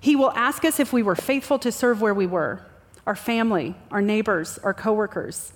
He 0.00 0.16
will 0.16 0.32
ask 0.32 0.64
us 0.64 0.78
if 0.78 0.92
we 0.92 1.02
were 1.02 1.16
faithful 1.16 1.58
to 1.60 1.72
serve 1.72 2.00
where 2.00 2.14
we 2.14 2.26
were 2.26 2.64
our 3.06 3.16
family, 3.16 3.76
our 3.90 4.02
neighbors, 4.02 4.58
our 4.58 4.74
coworkers, 4.74 5.52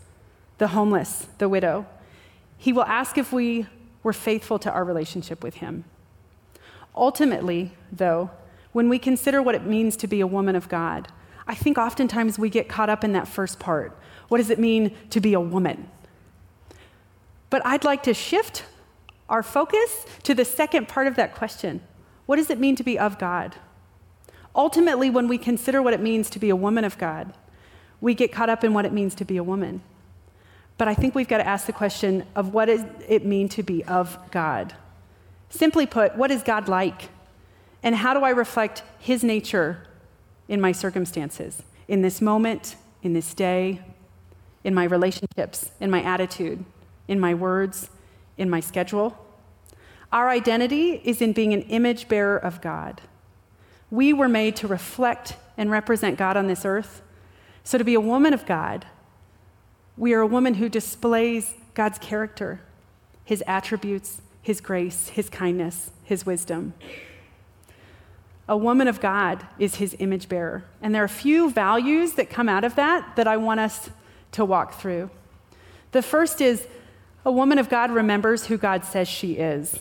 the 0.59 0.69
homeless, 0.69 1.27
the 1.39 1.49
widow. 1.49 1.85
He 2.57 2.73
will 2.73 2.85
ask 2.85 3.19
if 3.19 3.33
we 3.33 3.67
were 4.03 4.13
faithful 4.13 4.59
to 4.61 4.71
our 4.71 4.85
relationship 4.85 5.43
with 5.43 5.57
Him. 5.57 5.85
Ultimately, 6.95 7.73
though, 7.91 8.31
when 8.73 8.89
we 8.89 8.99
consider 8.99 9.43
what 9.43 9.55
it 9.55 9.65
means 9.65 9.97
to 9.97 10.07
be 10.07 10.21
a 10.21 10.27
woman 10.27 10.55
of 10.55 10.69
God, 10.69 11.09
I 11.47 11.55
think 11.55 11.77
oftentimes 11.77 12.39
we 12.39 12.51
get 12.51 12.69
caught 12.69 12.89
up 12.89 13.03
in 13.03 13.13
that 13.13 13.27
first 13.27 13.59
part. 13.59 13.99
What 14.29 14.39
does 14.39 14.51
it 14.51 14.59
mean 14.59 14.97
to 15.11 15.21
be 15.21 15.35
a 15.35 15.41
woman? 15.41 15.89
But 17.49 17.67
I'd 17.67 17.85
like 17.85 18.05
to 18.05 18.15
shift 18.15 18.65
our 19.29 19.43
focus 19.43 20.07
to 20.23 20.35
the 20.35 20.45
second 20.45 20.89
part 20.89 21.07
of 21.07 21.17
that 21.17 21.35
question 21.35 21.81
What 22.27 22.37
does 22.37 22.51
it 22.51 22.61
mean 22.61 22.77
to 22.77 22.85
be 22.85 22.99
of 22.99 23.19
God? 23.19 23.57
Ultimately, 24.55 25.11
when 25.11 25.29
we 25.29 25.39
consider 25.39 25.81
what 25.81 25.95
it 25.95 26.01
means 26.01 26.29
to 26.31 26.39
be 26.39 26.51
a 26.51 26.57
woman 26.57 26.85
of 26.85 26.99
God, 26.99 27.33
we 28.01 28.15
get 28.15 28.33
caught 28.33 28.49
up 28.49 28.65
in 28.65 28.73
what 28.73 28.85
it 28.85 28.93
means 28.93 29.15
to 29.17 29.25
be 29.25 29.37
a 29.37 29.45
woman. 29.45 29.83
But 30.79 30.89
I 30.89 30.95
think 30.95 31.15
we've 31.15 31.29
got 31.29 31.39
to 31.39 31.47
ask 31.47 31.67
the 31.67 31.73
question 31.73 32.25
of 32.35 32.55
what 32.55 32.67
does 32.67 32.85
it 33.07 33.25
mean 33.25 33.49
to 33.51 33.63
be 33.63 33.85
of 33.85 34.19
God? 34.31 34.75
Simply 35.51 35.85
put, 35.85 36.17
what 36.17 36.31
is 36.31 36.43
God 36.43 36.69
like? 36.69 37.11
And 37.83 37.95
how 37.95 38.15
do 38.15 38.21
I 38.21 38.31
reflect 38.31 38.83
his 38.99 39.23
nature 39.23 39.87
in 40.49 40.61
my 40.61 40.73
circumstances, 40.73 41.63
in 41.87 42.03
this 42.03 42.21
moment, 42.21 42.77
in 43.03 43.13
this 43.13 43.35
day, 43.35 43.81
in 44.65 44.75
my 44.75 44.85
relationships, 44.85 45.71
in 45.81 45.91
my 45.91 46.03
attitude, 46.03 46.65
in 47.09 47.21
my 47.21 47.35
words, 47.35 47.91
in 48.37 48.49
my 48.49 48.61
schedule? 48.61 49.17
Our 50.13 50.29
identity 50.29 51.01
is 51.05 51.21
in 51.21 51.33
being 51.33 51.53
an 51.53 51.63
image 51.63 52.09
bearer 52.09 52.37
of 52.37 52.61
God. 52.61 53.01
We 53.91 54.13
were 54.13 54.29
made 54.29 54.57
to 54.57 54.69
reflect 54.69 55.37
and 55.57 55.71
represent 55.71 56.17
God 56.17 56.37
on 56.37 56.47
this 56.47 56.65
earth. 56.65 57.03
So, 57.65 57.77
to 57.79 57.85
be 57.85 57.95
a 57.95 58.01
woman 58.01 58.33
of 58.33 58.47
God, 58.47 58.87
we 59.97 60.15
are 60.15 60.21
a 60.21 60.27
woman 60.27 60.55
who 60.55 60.69
displays 60.69 61.55
God's 61.75 61.99
character, 61.99 62.61
his 63.25 63.43
attributes, 63.47 64.23
his 64.43 64.61
grace, 64.61 65.09
his 65.09 65.29
kindness, 65.29 65.91
his 66.05 66.25
wisdom. 66.25 66.75
A 68.49 68.57
woman 68.57 68.89
of 68.89 69.01
God 69.01 69.47
is 69.59 69.77
his 69.77 69.95
image 69.99 70.29
bearer. 70.29 70.65
And 70.83 70.95
there 70.95 71.03
are 71.03 71.05
a 71.05 71.09
few 71.09 71.51
values 71.51 72.15
that 72.15 72.31
come 72.31 72.49
out 72.49 72.65
of 72.65 72.75
that 72.77 73.15
that 73.17 73.29
I 73.29 73.37
want 73.37 73.61
us 73.61 73.91
to 74.33 74.45
walk 74.45 74.75
through. 74.81 75.11
The 75.93 76.03
first 76.03 76.41
is 76.41 76.67
a 77.25 77.31
woman 77.31 77.59
of 77.59 77.69
God 77.69 77.91
remembers 77.91 78.47
who 78.47 78.57
God 78.57 78.85
says 78.85 79.07
she 79.07 79.35
is. 79.35 79.79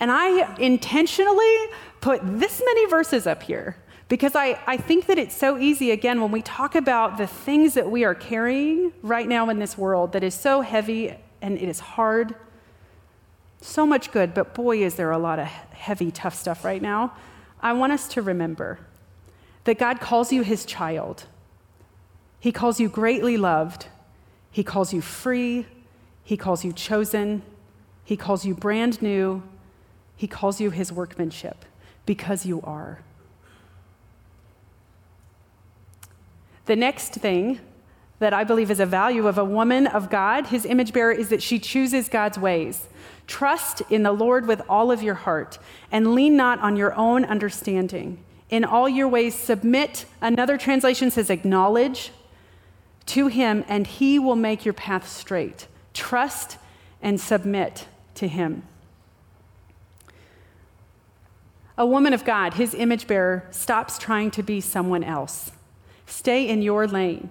And 0.00 0.10
I 0.10 0.56
intentionally 0.56 1.56
put 2.00 2.20
this 2.24 2.62
many 2.64 2.86
verses 2.86 3.26
up 3.26 3.42
here 3.42 3.76
because 4.08 4.34
I, 4.34 4.58
I 4.66 4.76
think 4.76 5.06
that 5.06 5.18
it's 5.18 5.36
so 5.36 5.56
easy, 5.56 5.92
again, 5.92 6.20
when 6.20 6.32
we 6.32 6.42
talk 6.42 6.74
about 6.74 7.16
the 7.16 7.28
things 7.28 7.74
that 7.74 7.88
we 7.88 8.02
are 8.04 8.14
carrying 8.14 8.92
right 9.02 9.28
now 9.28 9.48
in 9.50 9.60
this 9.60 9.78
world 9.78 10.12
that 10.12 10.24
is 10.24 10.34
so 10.34 10.62
heavy 10.62 11.14
and 11.40 11.56
it 11.56 11.68
is 11.68 11.78
hard. 11.78 12.34
So 13.60 13.86
much 13.86 14.10
good, 14.10 14.34
but 14.34 14.54
boy, 14.54 14.82
is 14.82 14.96
there 14.96 15.10
a 15.10 15.18
lot 15.18 15.38
of 15.38 15.46
heavy, 15.46 16.10
tough 16.10 16.34
stuff 16.34 16.64
right 16.64 16.82
now. 16.82 17.12
I 17.60 17.72
want 17.74 17.92
us 17.92 18.08
to 18.08 18.22
remember 18.22 18.80
that 19.64 19.78
God 19.78 20.00
calls 20.00 20.32
you 20.32 20.42
his 20.42 20.64
child. 20.64 21.26
He 22.40 22.52
calls 22.52 22.80
you 22.80 22.88
greatly 22.88 23.36
loved. 23.36 23.86
He 24.50 24.64
calls 24.64 24.92
you 24.92 25.02
free. 25.02 25.66
He 26.24 26.36
calls 26.36 26.64
you 26.64 26.72
chosen. 26.72 27.42
He 28.04 28.16
calls 28.16 28.44
you 28.44 28.54
brand 28.54 29.00
new. 29.02 29.42
He 30.20 30.28
calls 30.28 30.60
you 30.60 30.68
his 30.68 30.92
workmanship 30.92 31.64
because 32.04 32.44
you 32.44 32.60
are. 32.60 32.98
The 36.66 36.76
next 36.76 37.14
thing 37.14 37.58
that 38.18 38.34
I 38.34 38.44
believe 38.44 38.70
is 38.70 38.80
a 38.80 38.84
value 38.84 39.26
of 39.26 39.38
a 39.38 39.44
woman 39.46 39.86
of 39.86 40.10
God, 40.10 40.48
his 40.48 40.66
image 40.66 40.92
bearer, 40.92 41.10
is 41.10 41.30
that 41.30 41.42
she 41.42 41.58
chooses 41.58 42.10
God's 42.10 42.38
ways. 42.38 42.86
Trust 43.26 43.80
in 43.88 44.02
the 44.02 44.12
Lord 44.12 44.46
with 44.46 44.60
all 44.68 44.92
of 44.92 45.02
your 45.02 45.14
heart 45.14 45.58
and 45.90 46.14
lean 46.14 46.36
not 46.36 46.58
on 46.58 46.76
your 46.76 46.92
own 46.96 47.24
understanding. 47.24 48.22
In 48.50 48.62
all 48.62 48.90
your 48.90 49.08
ways, 49.08 49.34
submit. 49.34 50.04
Another 50.20 50.58
translation 50.58 51.10
says, 51.10 51.30
acknowledge 51.30 52.12
to 53.06 53.28
him, 53.28 53.64
and 53.68 53.86
he 53.86 54.18
will 54.18 54.36
make 54.36 54.66
your 54.66 54.74
path 54.74 55.08
straight. 55.08 55.66
Trust 55.94 56.58
and 57.00 57.18
submit 57.18 57.86
to 58.16 58.28
him. 58.28 58.64
A 61.80 61.86
woman 61.86 62.12
of 62.12 62.26
God, 62.26 62.52
his 62.52 62.74
image 62.74 63.06
bearer, 63.06 63.48
stops 63.50 63.96
trying 63.96 64.30
to 64.32 64.42
be 64.42 64.60
someone 64.60 65.02
else. 65.02 65.52
Stay 66.04 66.46
in 66.46 66.60
your 66.60 66.86
lane. 66.86 67.30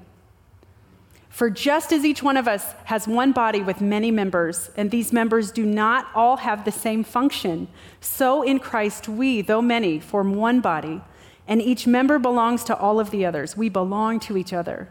For 1.29 1.51
just 1.51 1.93
as 1.93 2.03
each 2.03 2.23
one 2.23 2.35
of 2.35 2.47
us 2.47 2.73
has 2.85 3.07
one 3.07 3.31
body 3.31 3.61
with 3.61 3.79
many 3.79 4.09
members, 4.09 4.71
and 4.75 4.89
these 4.89 5.13
members 5.13 5.51
do 5.51 5.67
not 5.67 6.07
all 6.15 6.37
have 6.37 6.65
the 6.65 6.71
same 6.71 7.03
function, 7.03 7.67
so 8.01 8.41
in 8.41 8.57
Christ 8.57 9.07
we, 9.07 9.41
though 9.41 9.61
many, 9.61 9.99
form 9.99 10.33
one 10.33 10.61
body, 10.61 11.03
and 11.47 11.61
each 11.61 11.85
member 11.85 12.17
belongs 12.17 12.63
to 12.63 12.75
all 12.75 12.99
of 12.99 13.11
the 13.11 13.27
others. 13.27 13.55
We 13.55 13.69
belong 13.69 14.19
to 14.21 14.35
each 14.35 14.51
other. 14.51 14.89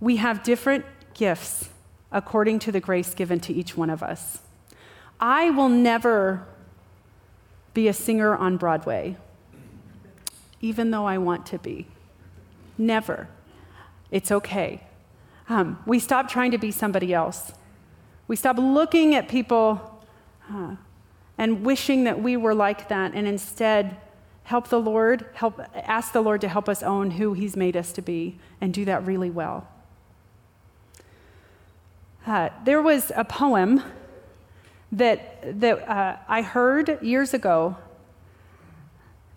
We 0.00 0.16
have 0.16 0.42
different 0.42 0.84
gifts 1.14 1.68
according 2.10 2.58
to 2.58 2.72
the 2.72 2.80
grace 2.80 3.14
given 3.14 3.38
to 3.38 3.52
each 3.52 3.76
one 3.76 3.88
of 3.88 4.02
us. 4.02 4.40
I 5.20 5.50
will 5.50 5.68
never 5.68 6.44
be 7.78 7.86
a 7.86 7.92
singer 7.92 8.34
on 8.34 8.56
Broadway, 8.56 9.16
even 10.60 10.90
though 10.90 11.06
I 11.06 11.16
want 11.16 11.46
to 11.46 11.58
be. 11.60 11.86
Never. 12.76 13.28
It's 14.10 14.32
okay. 14.32 14.82
Um, 15.48 15.78
we 15.86 16.00
stop 16.00 16.28
trying 16.28 16.50
to 16.50 16.58
be 16.58 16.72
somebody 16.72 17.14
else. 17.14 17.52
We 18.26 18.34
stop 18.34 18.58
looking 18.58 19.14
at 19.14 19.28
people 19.28 20.02
uh, 20.52 20.74
and 21.38 21.64
wishing 21.64 22.02
that 22.02 22.20
we 22.20 22.36
were 22.36 22.52
like 22.52 22.88
that, 22.88 23.12
and 23.14 23.28
instead 23.28 23.96
help 24.42 24.66
the 24.70 24.80
Lord, 24.80 25.26
help, 25.34 25.60
ask 25.72 26.12
the 26.12 26.20
Lord 26.20 26.40
to 26.40 26.48
help 26.48 26.68
us 26.68 26.82
own 26.82 27.12
who 27.12 27.32
He's 27.34 27.56
made 27.56 27.76
us 27.76 27.92
to 27.92 28.02
be, 28.02 28.40
and 28.60 28.74
do 28.74 28.84
that 28.86 29.06
really 29.06 29.30
well. 29.30 29.68
Uh, 32.26 32.48
there 32.64 32.82
was 32.82 33.12
a 33.14 33.24
poem 33.24 33.84
that, 34.92 35.60
that 35.60 35.88
uh, 35.88 36.16
I 36.28 36.42
heard 36.42 36.98
years 37.02 37.34
ago 37.34 37.76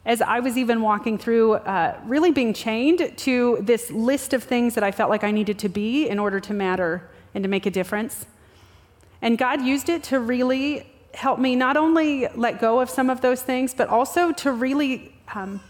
as 0.05 0.21
I 0.21 0.39
was 0.39 0.57
even 0.57 0.81
walking 0.81 1.17
through, 1.17 1.53
uh, 1.53 1.99
really 2.05 2.31
being 2.31 2.53
chained 2.53 3.13
to 3.17 3.59
this 3.61 3.91
list 3.91 4.33
of 4.33 4.43
things 4.43 4.73
that 4.75 4.83
I 4.83 4.91
felt 4.91 5.09
like 5.09 5.23
I 5.23 5.31
needed 5.31 5.59
to 5.59 5.69
be 5.69 6.07
in 6.07 6.17
order 6.17 6.39
to 6.39 6.53
matter 6.53 7.07
and 7.35 7.43
to 7.43 7.47
make 7.47 7.65
a 7.65 7.71
difference. 7.71 8.25
And 9.21 9.37
God 9.37 9.61
used 9.61 9.89
it 9.89 10.01
to 10.05 10.19
really 10.19 10.87
help 11.13 11.39
me 11.39 11.55
not 11.55 11.77
only 11.77 12.27
let 12.35 12.59
go 12.59 12.79
of 12.79 12.89
some 12.89 13.09
of 13.09 13.21
those 13.21 13.43
things, 13.43 13.75
but 13.75 13.89
also 13.89 14.31
to 14.31 14.51
really 14.51 15.13
um, 15.35 15.61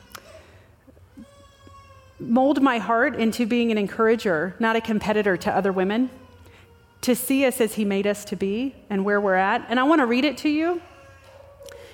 mold 2.20 2.62
my 2.62 2.78
heart 2.78 3.16
into 3.16 3.46
being 3.46 3.72
an 3.72 3.78
encourager, 3.78 4.56
not 4.60 4.76
a 4.78 4.82
competitor 4.82 5.36
to 5.36 5.52
other 5.54 5.74
women, 5.74 6.10
to 7.02 7.16
see 7.16 7.46
us 7.46 7.60
as 7.60 7.76
He 7.76 7.86
made 7.86 8.08
us 8.08 8.24
to 8.26 8.36
be 8.36 8.76
and 8.90 9.04
where 9.04 9.20
we're 9.20 9.36
at. 9.36 9.66
And 9.70 9.80
I 9.80 9.84
want 9.84 10.00
to 10.00 10.06
read 10.06 10.26
it 10.26 10.38
to 10.40 10.50
you. 10.50 10.82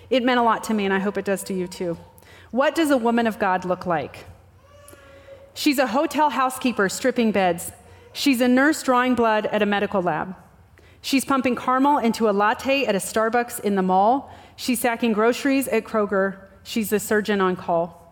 It 0.09 0.23
meant 0.23 0.39
a 0.39 0.43
lot 0.43 0.63
to 0.65 0.73
me, 0.73 0.85
and 0.85 0.93
I 0.93 0.99
hope 0.99 1.17
it 1.17 1.25
does 1.25 1.43
to 1.43 1.53
you 1.53 1.67
too. 1.67 1.97
What 2.51 2.75
does 2.75 2.91
a 2.91 2.97
woman 2.97 3.27
of 3.27 3.39
God 3.39 3.65
look 3.65 3.85
like? 3.85 4.25
She's 5.53 5.79
a 5.79 5.87
hotel 5.87 6.29
housekeeper 6.29 6.87
stripping 6.87 7.31
beds. 7.31 7.71
She's 8.13 8.41
a 8.41 8.47
nurse 8.47 8.83
drawing 8.83 9.15
blood 9.15 9.47
at 9.47 9.61
a 9.61 9.65
medical 9.65 10.01
lab. 10.01 10.35
She's 11.01 11.25
pumping 11.25 11.55
caramel 11.55 11.97
into 11.99 12.29
a 12.29 12.31
latte 12.31 12.85
at 12.85 12.95
a 12.95 12.99
Starbucks 12.99 13.59
in 13.61 13.75
the 13.75 13.81
mall. 13.81 14.33
She's 14.55 14.79
sacking 14.79 15.13
groceries 15.13 15.67
at 15.67 15.83
Kroger. 15.83 16.37
She's 16.63 16.91
a 16.91 16.99
surgeon 16.99 17.41
on 17.41 17.55
call. 17.55 18.06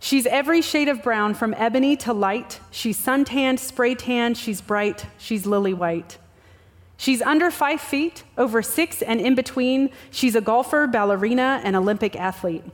She's 0.00 0.26
every 0.26 0.62
shade 0.62 0.88
of 0.88 1.02
brown 1.02 1.34
from 1.34 1.54
ebony 1.58 1.94
to 1.98 2.14
light. 2.14 2.58
She's 2.70 2.96
suntanned, 2.96 3.60
spray 3.60 3.94
tanned, 3.94 4.38
she's 4.38 4.62
bright, 4.62 5.06
she's 5.18 5.44
lily 5.44 5.74
white. 5.74 6.16
She's 6.96 7.22
under 7.22 7.50
five 7.50 7.80
feet, 7.80 8.24
over 8.36 8.62
six, 8.62 9.02
and 9.02 9.20
in 9.20 9.34
between. 9.34 9.90
She's 10.10 10.34
a 10.34 10.40
golfer, 10.40 10.86
ballerina, 10.86 11.60
and 11.64 11.76
Olympic 11.76 12.16
athlete. 12.16 12.64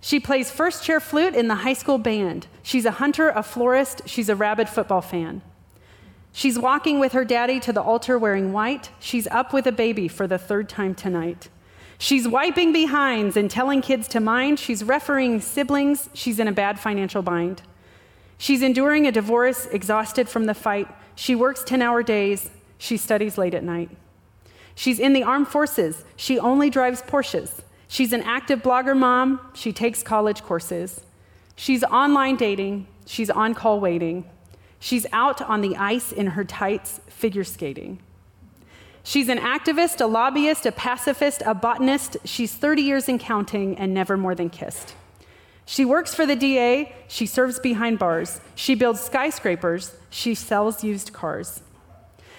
She 0.00 0.20
plays 0.20 0.50
first 0.50 0.84
chair 0.84 1.00
flute 1.00 1.34
in 1.34 1.48
the 1.48 1.54
high 1.56 1.72
school 1.74 1.98
band. 1.98 2.46
She's 2.62 2.84
a 2.84 2.92
hunter, 2.92 3.28
a 3.28 3.42
florist, 3.42 4.02
she's 4.06 4.28
a 4.28 4.36
rabid 4.36 4.68
football 4.68 5.00
fan. 5.00 5.42
She's 6.32 6.58
walking 6.58 6.98
with 6.98 7.12
her 7.12 7.24
daddy 7.24 7.58
to 7.60 7.72
the 7.72 7.82
altar 7.82 8.18
wearing 8.18 8.52
white. 8.52 8.90
She's 9.00 9.26
up 9.28 9.52
with 9.52 9.66
a 9.66 9.72
baby 9.72 10.08
for 10.08 10.26
the 10.26 10.38
third 10.38 10.68
time 10.68 10.94
tonight. 10.94 11.48
She's 11.98 12.28
wiping 12.28 12.72
behinds 12.72 13.36
and 13.36 13.50
telling 13.50 13.82
kids 13.82 14.06
to 14.08 14.20
mind. 14.20 14.60
She's 14.60 14.84
refereeing 14.84 15.40
siblings. 15.40 16.08
She's 16.14 16.38
in 16.38 16.46
a 16.46 16.52
bad 16.52 16.78
financial 16.78 17.22
bind. 17.22 17.62
She's 18.38 18.62
enduring 18.62 19.06
a 19.06 19.12
divorce, 19.12 19.66
exhausted 19.66 20.28
from 20.28 20.44
the 20.44 20.54
fight. 20.54 20.88
She 21.16 21.34
works 21.34 21.64
10 21.64 21.82
hour 21.82 22.04
days. 22.04 22.50
She 22.78 22.96
studies 22.96 23.36
late 23.36 23.54
at 23.54 23.64
night. 23.64 23.90
She's 24.76 25.00
in 25.00 25.12
the 25.12 25.24
armed 25.24 25.48
forces. 25.48 26.04
She 26.14 26.38
only 26.38 26.70
drives 26.70 27.02
Porsches. 27.02 27.62
She's 27.88 28.12
an 28.12 28.22
active 28.22 28.62
blogger 28.62 28.96
mom. 28.96 29.40
She 29.54 29.72
takes 29.72 30.04
college 30.04 30.42
courses. 30.42 31.00
She's 31.56 31.82
online 31.82 32.36
dating. 32.36 32.86
She's 33.06 33.28
on 33.28 33.54
call 33.54 33.80
waiting. 33.80 34.24
She's 34.78 35.04
out 35.12 35.42
on 35.42 35.62
the 35.62 35.76
ice 35.76 36.12
in 36.12 36.28
her 36.28 36.44
tights, 36.44 37.00
figure 37.08 37.42
skating. 37.42 37.98
She's 39.02 39.28
an 39.28 39.38
activist, 39.38 40.00
a 40.00 40.06
lobbyist, 40.06 40.66
a 40.66 40.72
pacifist, 40.72 41.42
a 41.46 41.54
botanist. 41.54 42.18
She's 42.24 42.54
30 42.54 42.82
years 42.82 43.08
in 43.08 43.18
counting 43.18 43.76
and 43.78 43.94
never 43.94 44.16
more 44.16 44.34
than 44.34 44.50
kissed. 44.50 44.94
She 45.64 45.84
works 45.84 46.14
for 46.14 46.24
the 46.24 46.36
DA. 46.36 46.94
She 47.08 47.26
serves 47.26 47.58
behind 47.58 47.98
bars. 47.98 48.40
She 48.54 48.74
builds 48.74 49.00
skyscrapers. 49.00 49.94
She 50.10 50.34
sells 50.34 50.82
used 50.82 51.12
cars. 51.12 51.62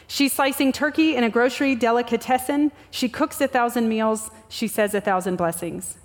She's 0.08 0.34
slicing 0.34 0.72
turkey 0.72 1.16
in 1.16 1.24
a 1.24 1.30
grocery 1.30 1.76
delicatessen. 1.76 2.72
She 2.90 3.08
cooks 3.08 3.40
a 3.40 3.48
thousand 3.48 3.88
meals. 3.88 4.32
She 4.50 4.68
says 4.68 4.96
a 4.96 5.02
thousand 5.02 5.36
blessings. 5.36 6.00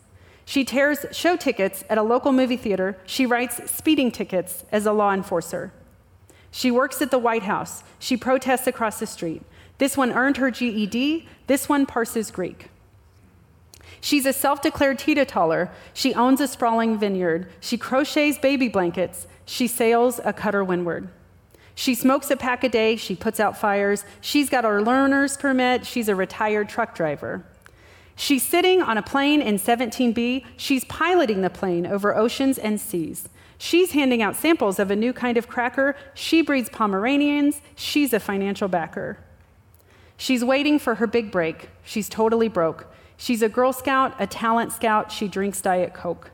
She 0.44 0.64
tears 0.64 1.06
show 1.12 1.36
tickets 1.36 1.84
at 1.88 1.96
a 1.96 2.02
local 2.02 2.30
movie 2.30 2.58
theater. 2.58 2.98
She 3.06 3.24
writes 3.24 3.70
speeding 3.70 4.12
tickets 4.12 4.64
as 4.70 4.84
a 4.84 4.92
law 4.92 5.12
enforcer. 5.14 5.72
She 6.50 6.70
works 6.70 7.00
at 7.00 7.10
the 7.10 7.18
White 7.18 7.44
House. 7.44 7.82
She 7.98 8.18
protests 8.18 8.66
across 8.66 9.00
the 9.00 9.06
street. 9.06 9.42
This 9.78 9.96
one 9.96 10.12
earned 10.12 10.36
her 10.36 10.50
GED. 10.50 11.28
This 11.46 11.68
one 11.68 11.86
parses 11.86 12.30
Greek. 12.30 12.70
She's 14.00 14.26
a 14.26 14.32
self 14.32 14.62
declared 14.62 14.98
teetotaler. 14.98 15.70
She 15.92 16.14
owns 16.14 16.40
a 16.40 16.48
sprawling 16.48 16.98
vineyard. 16.98 17.48
She 17.60 17.78
crochets 17.78 18.38
baby 18.38 18.68
blankets. 18.68 19.26
She 19.46 19.66
sails 19.66 20.20
a 20.24 20.32
cutter 20.32 20.62
windward. 20.62 21.08
She 21.74 21.94
smokes 21.94 22.30
a 22.30 22.36
pack 22.36 22.62
a 22.62 22.68
day, 22.68 22.94
she 22.94 23.16
puts 23.16 23.40
out 23.40 23.58
fires, 23.58 24.04
she's 24.20 24.48
got 24.48 24.62
her 24.62 24.80
learner's 24.80 25.36
permit, 25.36 25.84
she's 25.84 26.08
a 26.08 26.14
retired 26.14 26.68
truck 26.68 26.94
driver. 26.94 27.44
She's 28.16 28.44
sitting 28.44 28.80
on 28.80 28.96
a 28.96 29.02
plane 29.02 29.42
in 29.42 29.56
17B. 29.56 30.44
She's 30.56 30.84
piloting 30.84 31.40
the 31.40 31.50
plane 31.50 31.84
over 31.84 32.16
oceans 32.16 32.58
and 32.58 32.80
seas. 32.80 33.28
She's 33.58 33.92
handing 33.92 34.22
out 34.22 34.36
samples 34.36 34.78
of 34.78 34.90
a 34.90 34.96
new 34.96 35.12
kind 35.12 35.36
of 35.36 35.48
cracker. 35.48 35.96
She 36.14 36.42
breeds 36.42 36.68
Pomeranians. 36.68 37.60
She's 37.74 38.12
a 38.12 38.20
financial 38.20 38.68
backer. 38.68 39.18
She's 40.16 40.44
waiting 40.44 40.78
for 40.78 40.96
her 40.96 41.06
big 41.06 41.30
break. 41.30 41.70
She's 41.84 42.08
totally 42.08 42.48
broke. 42.48 42.86
She's 43.16 43.42
a 43.42 43.48
Girl 43.48 43.72
Scout, 43.72 44.14
a 44.18 44.26
talent 44.26 44.72
scout. 44.72 45.12
She 45.12 45.28
drinks 45.28 45.60
Diet 45.60 45.94
Coke. 45.94 46.30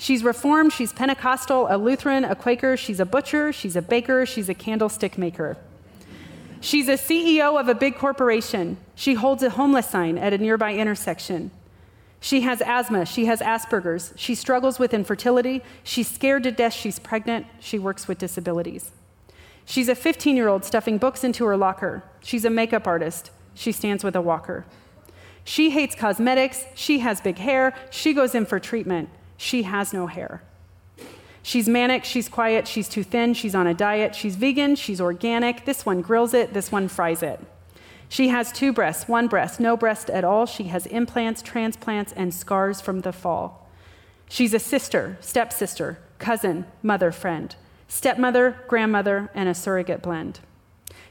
She's 0.00 0.22
Reformed, 0.22 0.72
she's 0.72 0.92
Pentecostal, 0.92 1.66
a 1.68 1.76
Lutheran, 1.76 2.24
a 2.24 2.36
Quaker, 2.36 2.76
she's 2.76 3.00
a 3.00 3.04
butcher, 3.04 3.52
she's 3.52 3.74
a 3.74 3.82
baker, 3.82 4.24
she's 4.24 4.48
a 4.48 4.54
candlestick 4.54 5.18
maker. 5.18 5.56
She's 6.60 6.88
a 6.88 6.92
CEO 6.92 7.58
of 7.58 7.68
a 7.68 7.74
big 7.74 7.96
corporation. 7.96 8.78
She 8.94 9.14
holds 9.14 9.42
a 9.42 9.50
homeless 9.50 9.90
sign 9.90 10.16
at 10.16 10.32
a 10.32 10.38
nearby 10.38 10.74
intersection. 10.74 11.50
She 12.20 12.42
has 12.42 12.60
asthma, 12.60 13.06
she 13.06 13.26
has 13.26 13.40
Asperger's, 13.40 14.12
she 14.16 14.34
struggles 14.34 14.78
with 14.78 14.92
infertility, 14.92 15.62
she's 15.84 16.08
scared 16.08 16.44
to 16.44 16.50
death 16.50 16.72
she's 16.72 16.98
pregnant, 16.98 17.46
she 17.60 17.78
works 17.78 18.08
with 18.08 18.18
disabilities. 18.18 18.90
She's 19.68 19.90
a 19.90 19.94
15 19.94 20.34
year 20.34 20.48
old 20.48 20.64
stuffing 20.64 20.96
books 20.96 21.22
into 21.22 21.44
her 21.44 21.54
locker. 21.54 22.02
She's 22.22 22.46
a 22.46 22.50
makeup 22.50 22.86
artist, 22.86 23.30
she 23.52 23.70
stands 23.70 24.02
with 24.02 24.16
a 24.16 24.22
walker. 24.22 24.64
She 25.44 25.68
hates 25.68 25.94
cosmetics, 25.94 26.64
she 26.74 27.00
has 27.00 27.20
big 27.20 27.36
hair, 27.36 27.74
she 27.90 28.14
goes 28.14 28.34
in 28.34 28.46
for 28.46 28.58
treatment. 28.58 29.10
She 29.36 29.64
has 29.64 29.92
no 29.92 30.06
hair. 30.06 30.42
She's 31.42 31.68
manic, 31.68 32.06
she's 32.06 32.30
quiet, 32.30 32.66
she's 32.66 32.88
too 32.88 33.02
thin, 33.02 33.34
she's 33.34 33.54
on 33.54 33.66
a 33.66 33.74
diet, 33.74 34.14
she's 34.14 34.36
vegan, 34.36 34.74
she's 34.74 35.02
organic. 35.02 35.66
This 35.66 35.84
one 35.84 36.00
grills 36.00 36.32
it, 36.32 36.54
this 36.54 36.72
one 36.72 36.88
fries 36.88 37.22
it. 37.22 37.38
She 38.08 38.28
has 38.28 38.50
two 38.50 38.72
breasts, 38.72 39.06
one 39.06 39.28
breast, 39.28 39.60
no 39.60 39.76
breast 39.76 40.08
at 40.08 40.24
all. 40.24 40.46
She 40.46 40.64
has 40.64 40.86
implants, 40.86 41.42
transplants, 41.42 42.14
and 42.14 42.32
scars 42.32 42.80
from 42.80 43.02
the 43.02 43.12
fall. 43.12 43.68
She's 44.30 44.54
a 44.54 44.58
sister, 44.58 45.18
stepsister, 45.20 45.98
cousin, 46.18 46.64
mother, 46.82 47.12
friend, 47.12 47.54
stepmother, 47.88 48.60
grandmother, 48.68 49.30
and 49.34 49.48
a 49.48 49.54
surrogate 49.54 50.02
blend. 50.02 50.40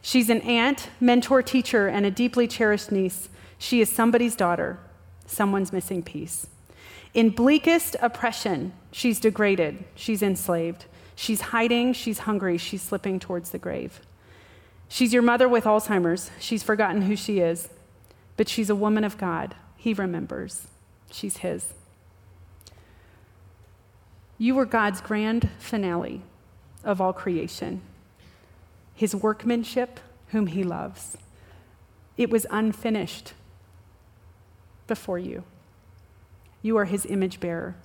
She's 0.02 0.30
an 0.30 0.42
aunt, 0.42 0.90
mentor, 1.02 1.42
teacher, 1.42 1.88
and 1.88 2.06
a 2.06 2.12
deeply 2.12 2.48
cherished 2.48 2.92
niece. 2.92 3.30
She 3.58 3.82
is 3.82 3.92
somebody's 3.92 4.36
daughter, 4.36 4.80
someone's 5.26 5.74
missing 5.74 6.04
piece. 6.04 6.48
In 7.14 7.32
bleakest 7.32 7.96
oppression, 8.02 8.74
she's 8.92 9.20
degraded, 9.20 9.84
she's 9.96 10.22
enslaved. 10.22 10.86
She's 11.16 11.42
hiding, 11.42 11.94
she's 11.94 12.20
hungry, 12.20 12.60
she's 12.60 12.84
slipping 12.84 13.20
towards 13.20 13.50
the 13.50 13.58
grave. 13.58 14.02
She's 14.88 15.12
your 15.12 15.24
mother 15.24 15.50
with 15.50 15.64
Alzheimer's. 15.64 16.30
She's 16.40 16.62
forgotten 16.62 17.02
who 17.02 17.16
she 17.16 17.40
is, 17.40 17.70
but 18.38 18.48
she's 18.48 18.70
a 18.70 18.76
woman 18.76 19.04
of 19.04 19.18
God. 19.18 19.56
He 19.76 19.94
remembers. 19.94 20.68
She's 21.12 21.38
his. 21.38 21.74
You 24.38 24.54
were 24.54 24.66
God's 24.66 25.02
grand 25.02 25.50
finale 25.58 26.22
of 26.88 27.02
all 27.02 27.12
creation, 27.12 27.82
his 28.96 29.14
workmanship, 29.14 30.00
whom 30.30 30.48
he 30.48 30.64
loves. 30.64 31.18
It 32.16 32.30
was 32.30 32.48
unfinished 32.50 33.34
before 34.88 35.20
you. 35.20 35.44
You 36.62 36.78
are 36.78 36.86
his 36.86 37.06
image 37.06 37.42
bearer. 37.42 37.76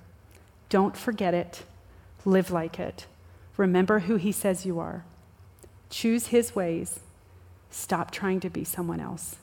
Don't 0.69 0.95
forget 0.95 1.33
it. 1.33 1.63
Live 2.25 2.49
like 2.49 2.79
it. 2.79 3.05
Remember 3.57 3.99
who 3.99 4.15
he 4.15 4.31
says 4.31 4.65
you 4.65 4.79
are. 4.79 5.03
Choose 5.89 6.27
his 6.27 6.55
ways. 6.55 7.01
Stop 7.69 8.09
trying 8.09 8.39
to 8.39 8.49
be 8.49 8.63
someone 8.63 9.01
else. 9.01 9.35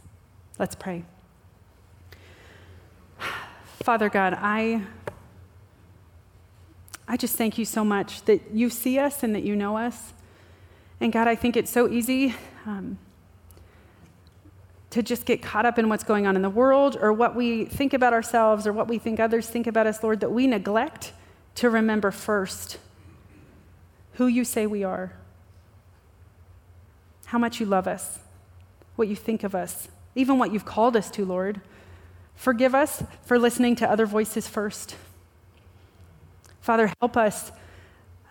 Let's 0.58 0.74
pray. 0.74 1.04
Father 3.82 4.08
God, 4.08 4.36
I, 4.40 4.82
I 7.10 7.16
just 7.16 7.34
thank 7.34 7.58
you 7.58 7.64
so 7.64 7.84
much 7.84 8.24
that 8.26 8.40
you 8.54 8.70
see 8.70 8.96
us 9.00 9.24
and 9.24 9.34
that 9.34 9.42
you 9.42 9.56
know 9.56 9.76
us. 9.76 10.12
And 11.00 11.12
God, 11.12 11.26
I 11.26 11.34
think 11.34 11.56
it's 11.56 11.68
so 11.68 11.90
easy 11.90 12.36
um, 12.64 12.98
to 14.90 15.02
just 15.02 15.26
get 15.26 15.42
caught 15.42 15.66
up 15.66 15.76
in 15.76 15.88
what's 15.88 16.04
going 16.04 16.28
on 16.28 16.36
in 16.36 16.42
the 16.42 16.48
world 16.48 16.96
or 17.00 17.12
what 17.12 17.34
we 17.34 17.64
think 17.64 17.94
about 17.94 18.12
ourselves 18.12 18.64
or 18.64 18.72
what 18.72 18.86
we 18.86 18.96
think 18.96 19.18
others 19.18 19.48
think 19.48 19.66
about 19.66 19.88
us, 19.88 20.04
Lord, 20.04 20.20
that 20.20 20.30
we 20.30 20.46
neglect 20.46 21.12
to 21.56 21.68
remember 21.68 22.12
first 22.12 22.78
who 24.12 24.28
you 24.28 24.44
say 24.44 24.68
we 24.68 24.84
are, 24.84 25.12
how 27.24 27.38
much 27.38 27.58
you 27.58 27.66
love 27.66 27.88
us, 27.88 28.20
what 28.94 29.08
you 29.08 29.16
think 29.16 29.42
of 29.42 29.52
us, 29.52 29.88
even 30.14 30.38
what 30.38 30.52
you've 30.52 30.64
called 30.64 30.96
us 30.96 31.10
to, 31.10 31.24
Lord. 31.24 31.60
Forgive 32.36 32.72
us 32.72 33.02
for 33.24 33.36
listening 33.36 33.74
to 33.74 33.90
other 33.90 34.06
voices 34.06 34.46
first. 34.46 34.94
Father, 36.60 36.92
help 37.00 37.16
us 37.16 37.52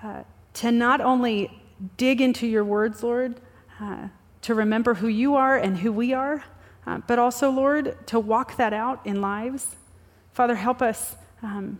uh, 0.03 0.23
to 0.53 0.71
not 0.71 1.01
only 1.01 1.61
dig 1.97 2.21
into 2.21 2.47
your 2.47 2.63
words, 2.63 3.03
Lord, 3.03 3.39
uh, 3.79 4.09
to 4.41 4.55
remember 4.55 4.95
who 4.95 5.07
you 5.07 5.35
are 5.35 5.57
and 5.57 5.77
who 5.77 5.91
we 5.91 6.13
are, 6.13 6.43
uh, 6.85 6.99
but 7.07 7.19
also, 7.19 7.49
Lord, 7.49 7.97
to 8.07 8.19
walk 8.19 8.57
that 8.57 8.73
out 8.73 9.05
in 9.05 9.21
lives. 9.21 9.75
Father, 10.33 10.55
help 10.55 10.81
us 10.81 11.15
um, 11.41 11.79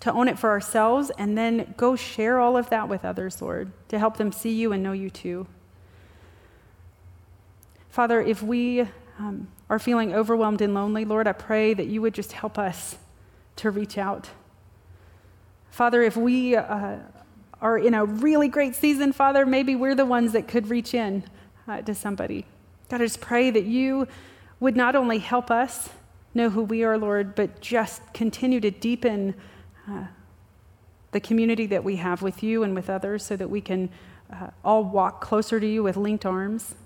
to 0.00 0.12
own 0.12 0.28
it 0.28 0.38
for 0.38 0.50
ourselves 0.50 1.10
and 1.18 1.36
then 1.36 1.74
go 1.76 1.96
share 1.96 2.38
all 2.38 2.56
of 2.56 2.70
that 2.70 2.88
with 2.88 3.04
others, 3.04 3.40
Lord, 3.40 3.72
to 3.88 3.98
help 3.98 4.16
them 4.16 4.32
see 4.32 4.52
you 4.52 4.72
and 4.72 4.82
know 4.82 4.92
you 4.92 5.10
too. 5.10 5.46
Father, 7.88 8.20
if 8.20 8.42
we 8.42 8.86
um, 9.18 9.48
are 9.70 9.78
feeling 9.78 10.12
overwhelmed 10.12 10.60
and 10.60 10.74
lonely, 10.74 11.04
Lord, 11.04 11.28
I 11.28 11.32
pray 11.32 11.74
that 11.74 11.86
you 11.86 12.02
would 12.02 12.14
just 12.14 12.32
help 12.32 12.58
us 12.58 12.96
to 13.56 13.70
reach 13.70 13.96
out. 13.96 14.30
Father, 15.74 16.02
if 16.02 16.16
we 16.16 16.54
uh, 16.54 16.98
are 17.60 17.78
in 17.78 17.94
a 17.94 18.04
really 18.04 18.46
great 18.46 18.76
season, 18.76 19.12
Father, 19.12 19.44
maybe 19.44 19.74
we're 19.74 19.96
the 19.96 20.06
ones 20.06 20.30
that 20.30 20.46
could 20.46 20.68
reach 20.68 20.94
in 20.94 21.24
uh, 21.66 21.82
to 21.82 21.96
somebody. 21.96 22.46
God, 22.88 23.00
I 23.00 23.06
just 23.06 23.20
pray 23.20 23.50
that 23.50 23.64
you 23.64 24.06
would 24.60 24.76
not 24.76 24.94
only 24.94 25.18
help 25.18 25.50
us 25.50 25.88
know 26.32 26.48
who 26.48 26.62
we 26.62 26.84
are, 26.84 26.96
Lord, 26.96 27.34
but 27.34 27.60
just 27.60 28.00
continue 28.12 28.60
to 28.60 28.70
deepen 28.70 29.34
uh, 29.90 30.04
the 31.10 31.18
community 31.18 31.66
that 31.66 31.82
we 31.82 31.96
have 31.96 32.22
with 32.22 32.40
you 32.40 32.62
and 32.62 32.72
with 32.72 32.88
others 32.88 33.24
so 33.24 33.34
that 33.34 33.50
we 33.50 33.60
can 33.60 33.90
uh, 34.32 34.50
all 34.64 34.84
walk 34.84 35.20
closer 35.20 35.58
to 35.58 35.66
you 35.66 35.82
with 35.82 35.96
linked 35.96 36.24
arms. 36.24 36.76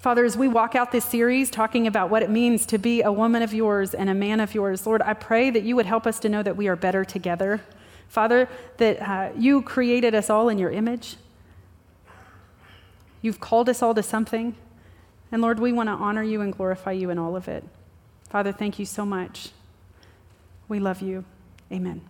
Father, 0.00 0.24
as 0.24 0.34
we 0.34 0.48
walk 0.48 0.74
out 0.74 0.92
this 0.92 1.04
series 1.04 1.50
talking 1.50 1.86
about 1.86 2.08
what 2.08 2.22
it 2.22 2.30
means 2.30 2.64
to 2.64 2.78
be 2.78 3.02
a 3.02 3.12
woman 3.12 3.42
of 3.42 3.52
yours 3.52 3.92
and 3.92 4.08
a 4.08 4.14
man 4.14 4.40
of 4.40 4.54
yours, 4.54 4.86
Lord, 4.86 5.02
I 5.02 5.12
pray 5.12 5.50
that 5.50 5.62
you 5.62 5.76
would 5.76 5.84
help 5.84 6.06
us 6.06 6.18
to 6.20 6.30
know 6.30 6.42
that 6.42 6.56
we 6.56 6.68
are 6.68 6.76
better 6.76 7.04
together. 7.04 7.60
Father, 8.08 8.48
that 8.78 9.02
uh, 9.02 9.28
you 9.36 9.60
created 9.60 10.14
us 10.14 10.30
all 10.30 10.48
in 10.48 10.58
your 10.58 10.70
image. 10.70 11.16
You've 13.20 13.40
called 13.40 13.68
us 13.68 13.82
all 13.82 13.94
to 13.94 14.02
something. 14.02 14.54
And 15.30 15.42
Lord, 15.42 15.60
we 15.60 15.70
want 15.70 15.90
to 15.90 15.92
honor 15.92 16.22
you 16.22 16.40
and 16.40 16.50
glorify 16.50 16.92
you 16.92 17.10
in 17.10 17.18
all 17.18 17.36
of 17.36 17.46
it. 17.46 17.62
Father, 18.30 18.52
thank 18.52 18.78
you 18.78 18.86
so 18.86 19.04
much. 19.04 19.50
We 20.66 20.80
love 20.80 21.02
you. 21.02 21.26
Amen. 21.70 22.09